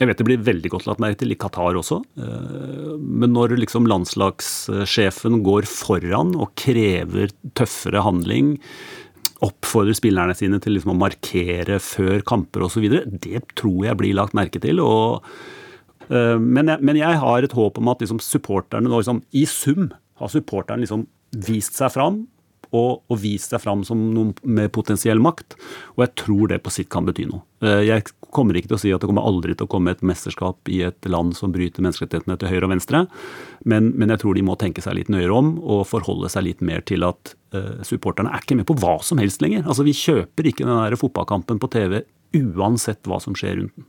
jeg 0.00 0.08
vet 0.08 0.20
det 0.20 0.28
blir 0.28 0.44
veldig 0.46 0.72
godt 0.72 0.86
lagt 0.88 1.02
merke 1.02 1.20
til 1.20 1.34
i 1.34 1.38
Qatar 1.40 1.76
også. 1.76 2.00
Eh, 2.16 2.94
men 2.96 3.34
når 3.34 3.56
liksom 3.60 3.88
landslagssjefen 3.90 5.42
går 5.46 5.68
foran 5.68 6.34
og 6.38 6.54
krever 6.58 7.34
tøffere 7.58 8.04
handling, 8.06 8.56
oppfordrer 9.44 9.96
spillerne 9.98 10.36
sine 10.36 10.60
til 10.64 10.76
liksom 10.76 10.94
å 10.94 11.00
markere 11.02 11.76
før 11.82 12.24
kamper 12.26 12.64
osv. 12.64 12.88
Det 13.20 13.44
tror 13.58 13.90
jeg 13.90 14.00
blir 14.00 14.16
lagt 14.16 14.36
merke 14.36 14.62
til. 14.62 14.80
og 14.80 15.24
men, 16.06 16.68
jeg, 16.70 16.78
men, 16.86 16.94
jeg, 16.94 17.18
har 17.18 17.42
et 17.42 17.54
håp 17.56 17.80
om 17.80 17.88
at 17.90 17.98
liksom, 17.98 18.20
supporterne 18.22 18.86
nå 18.86 19.00
liksom, 19.00 19.24
I 19.34 19.42
sum 19.50 19.88
har 20.20 20.30
supporterne 20.30 20.84
liksom 20.84 21.02
vist 21.48 21.74
seg 21.74 21.90
fram 21.90 22.20
og, 22.72 23.02
og 23.06 23.20
vist 23.22 23.52
seg 23.52 23.62
fram 23.62 23.84
som 23.86 24.00
noen 24.14 24.32
med 24.42 24.72
potensiell 24.74 25.20
makt. 25.22 25.58
Og 25.96 26.06
jeg 26.06 26.14
tror 26.22 26.52
det 26.52 26.62
på 26.64 26.72
sitt 26.74 26.90
kan 26.92 27.06
bety 27.08 27.28
noe. 27.30 27.44
Uh, 27.64 27.82
jeg 27.86 28.06
kommer 28.34 28.58
ikke 28.58 28.72
til 28.72 28.78
å 28.78 28.82
si 28.82 28.92
at 28.92 29.02
det 29.02 29.08
kommer 29.08 29.26
aldri 29.26 29.54
til 29.56 29.68
å 29.68 29.72
komme 29.72 29.94
et 29.94 30.04
mesterskap 30.06 30.70
i 30.72 30.82
et 30.88 31.08
land 31.08 31.36
som 31.38 31.54
bryter 31.54 31.84
menneskerettighetene 31.84 32.36
til 32.40 32.52
høyre 32.52 32.68
og 32.68 32.74
venstre, 32.74 33.04
men, 33.64 33.92
men 33.96 34.12
jeg 34.12 34.22
tror 34.22 34.36
de 34.36 34.44
må 34.44 34.58
tenke 34.60 34.84
seg 34.84 34.98
litt 34.98 35.12
nøyere 35.12 35.32
om 35.32 35.54
og 35.62 35.86
forholde 35.88 36.30
seg 36.32 36.48
litt 36.48 36.64
mer 36.64 36.84
til 36.86 37.06
at 37.06 37.32
uh, 37.56 37.80
supporterne 37.86 38.32
er 38.34 38.44
ikke 38.44 38.58
med 38.60 38.68
på 38.68 38.76
hva 38.82 38.98
som 39.06 39.22
helst 39.22 39.44
lenger. 39.44 39.64
Altså 39.64 39.86
Vi 39.86 39.96
kjøper 39.96 40.52
ikke 40.52 40.66
den 40.66 40.76
der 40.76 41.00
fotballkampen 41.00 41.62
på 41.62 41.72
TV 41.72 42.02
uansett 42.36 43.06
hva 43.08 43.20
som 43.22 43.36
skjer 43.38 43.60
rundt 43.60 43.76
den. 43.78 43.88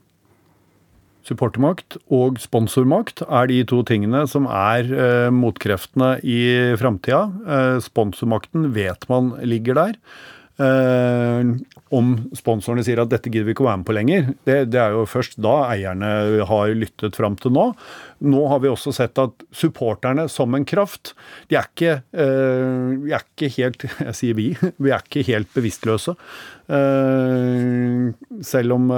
Supportermakt 1.27 1.97
og 2.13 2.39
sponsormakt 2.39 3.19
er 3.27 3.49
de 3.51 3.59
to 3.67 3.81
tingene 3.87 4.23
som 4.31 4.47
er 4.47 4.87
eh, 4.87 5.27
motkreftene 5.33 6.15
i 6.23 6.39
framtida. 6.79 7.25
Eh, 7.43 7.77
sponsormakten 7.83 8.69
vet 8.77 9.03
man 9.11 9.33
ligger 9.43 9.75
der. 9.75 9.97
Eh, 10.57 11.49
om 11.93 12.07
sponsorene 12.33 12.81
sier 12.81 12.97
at 12.97 13.11
dette 13.11 13.29
gidder 13.29 13.45
vi 13.45 13.53
ikke 13.53 13.61
å 13.61 13.67
være 13.67 13.79
med 13.83 13.87
på 13.87 13.93
lenger, 13.93 14.23
det, 14.49 14.55
det, 14.73 14.79
er 14.81 14.95
jo 14.95 15.03
først 15.07 15.37
da 15.43 15.53
eierne 15.69 16.09
har 16.49 16.73
lyttet 16.73 17.15
fram 17.19 17.37
til 17.37 17.53
nå. 17.53 17.67
Nå 18.25 18.41
har 18.49 18.63
vi 18.63 18.71
også 18.71 18.91
sett 18.97 19.21
at 19.21 19.45
supporterne 19.53 20.25
som 20.33 20.57
en 20.57 20.65
kraft, 20.67 21.13
de 21.51 21.59
er 21.59 21.69
ikke, 21.69 21.93
uh, 22.17 22.97
vi 23.03 23.13
er 23.13 23.21
ikke 23.21 23.51
helt 23.59 23.85
Jeg 24.07 24.15
sier 24.17 24.37
vi, 24.39 24.47
vi 24.83 24.89
er 24.89 25.05
ikke 25.05 25.23
helt 25.29 25.53
bevisstløse. 25.53 26.17
Uh, 26.67 28.09
selv 28.43 28.75
om 28.75 28.89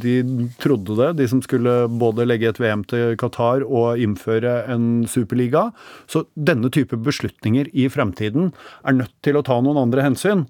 de 0.00 0.16
trodde 0.64 0.96
det, 0.98 1.12
de 1.20 1.28
som 1.30 1.44
skulle 1.44 1.76
både 2.00 2.26
legge 2.26 2.48
et 2.50 2.58
VM 2.64 2.82
til 2.88 3.14
Qatar 3.20 3.62
og 3.68 4.00
innføre 4.00 4.62
en 4.72 5.04
superliga. 5.10 5.68
Så 6.08 6.24
denne 6.34 6.72
type 6.72 6.96
beslutninger 6.96 7.68
i 7.76 7.90
fremtiden 7.92 8.54
er 8.82 9.02
nødt 9.04 9.16
til 9.22 9.36
å 9.36 9.46
ta 9.46 9.60
noen 9.60 9.84
andre 9.84 10.08
hensyn 10.08 10.48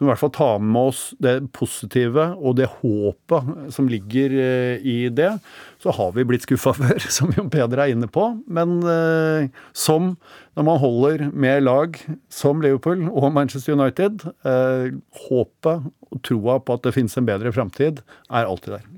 som 0.00 0.08
i 0.08 0.14
hvert 0.14 0.20
fall 0.22 0.32
tar 0.32 0.60
med 0.64 0.86
oss 0.88 1.00
det 1.20 1.34
positive 1.52 2.30
og 2.40 2.54
det 2.56 2.70
håpet 2.78 3.72
som 3.76 3.88
ligger 3.90 4.32
eh, 4.32 4.80
i 4.80 5.10
det. 5.12 5.34
Så 5.76 5.92
har 5.92 6.14
vi 6.16 6.24
blitt 6.24 6.46
skuffa 6.46 6.72
før, 6.78 7.04
som 7.12 7.28
Jon 7.36 7.50
Peder 7.52 7.82
er 7.84 7.92
inne 7.92 8.08
på. 8.08 8.30
Men 8.48 8.78
eh, 8.80 9.50
som 9.76 10.14
når 10.56 10.66
man 10.70 10.80
holder 10.80 11.26
med 11.36 11.66
lag 11.66 12.00
som 12.32 12.64
Liverpool 12.64 13.10
og 13.10 13.28
Manchester 13.36 13.76
United, 13.76 14.24
eh, 14.48 14.96
håpet 15.28 15.92
og 16.08 16.24
troa 16.24 16.56
på 16.64 16.80
at 16.80 16.88
det 16.88 16.94
finnes 16.96 17.20
en 17.20 17.28
bedre 17.28 17.52
framtid, 17.52 18.00
er 18.32 18.48
alltid 18.48 18.78
der. 18.78 18.88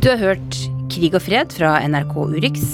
Du 0.00 0.10
har 0.14 0.22
hørt 0.22 0.64
Krig 0.88 1.12
og 1.12 1.26
fred 1.28 1.52
fra 1.52 1.76
NRK 1.84 2.16
Urix. 2.24 2.66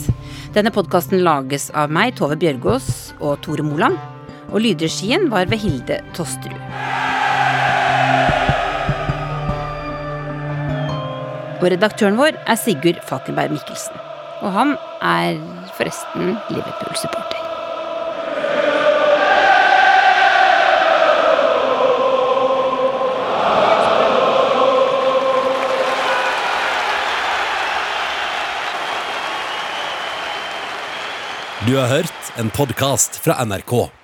Denne 0.55 0.71
podkasten 0.71 1.25
lages 1.27 1.73
av 1.75 1.91
meg, 1.91 2.15
Tove 2.23 2.39
Bjørgaas 2.39 3.17
og 3.19 3.41
Tore 3.43 3.67
Moland 3.67 4.12
og 4.53 4.61
lydregien 4.61 5.31
var 5.33 5.49
ved 5.51 5.63
Hilde 5.65 5.99
Tosterud. 6.17 6.61
Og 11.63 11.69
redaktøren 11.71 12.19
vår 12.19 12.37
er 12.47 12.59
Sigurd 12.59 12.99
Falkenberg 13.07 13.55
Mikkelsen. 13.55 13.97
Og 14.43 14.51
han 14.53 14.75
er 15.01 15.39
forresten 15.77 16.37
Liverpool-supporter. 16.51 17.39
Du 31.63 31.77
har 31.79 31.87
hørt 31.87 32.39
en 32.43 32.51
podkast 32.51 33.23
fra 33.23 33.39
NRK. 33.47 34.02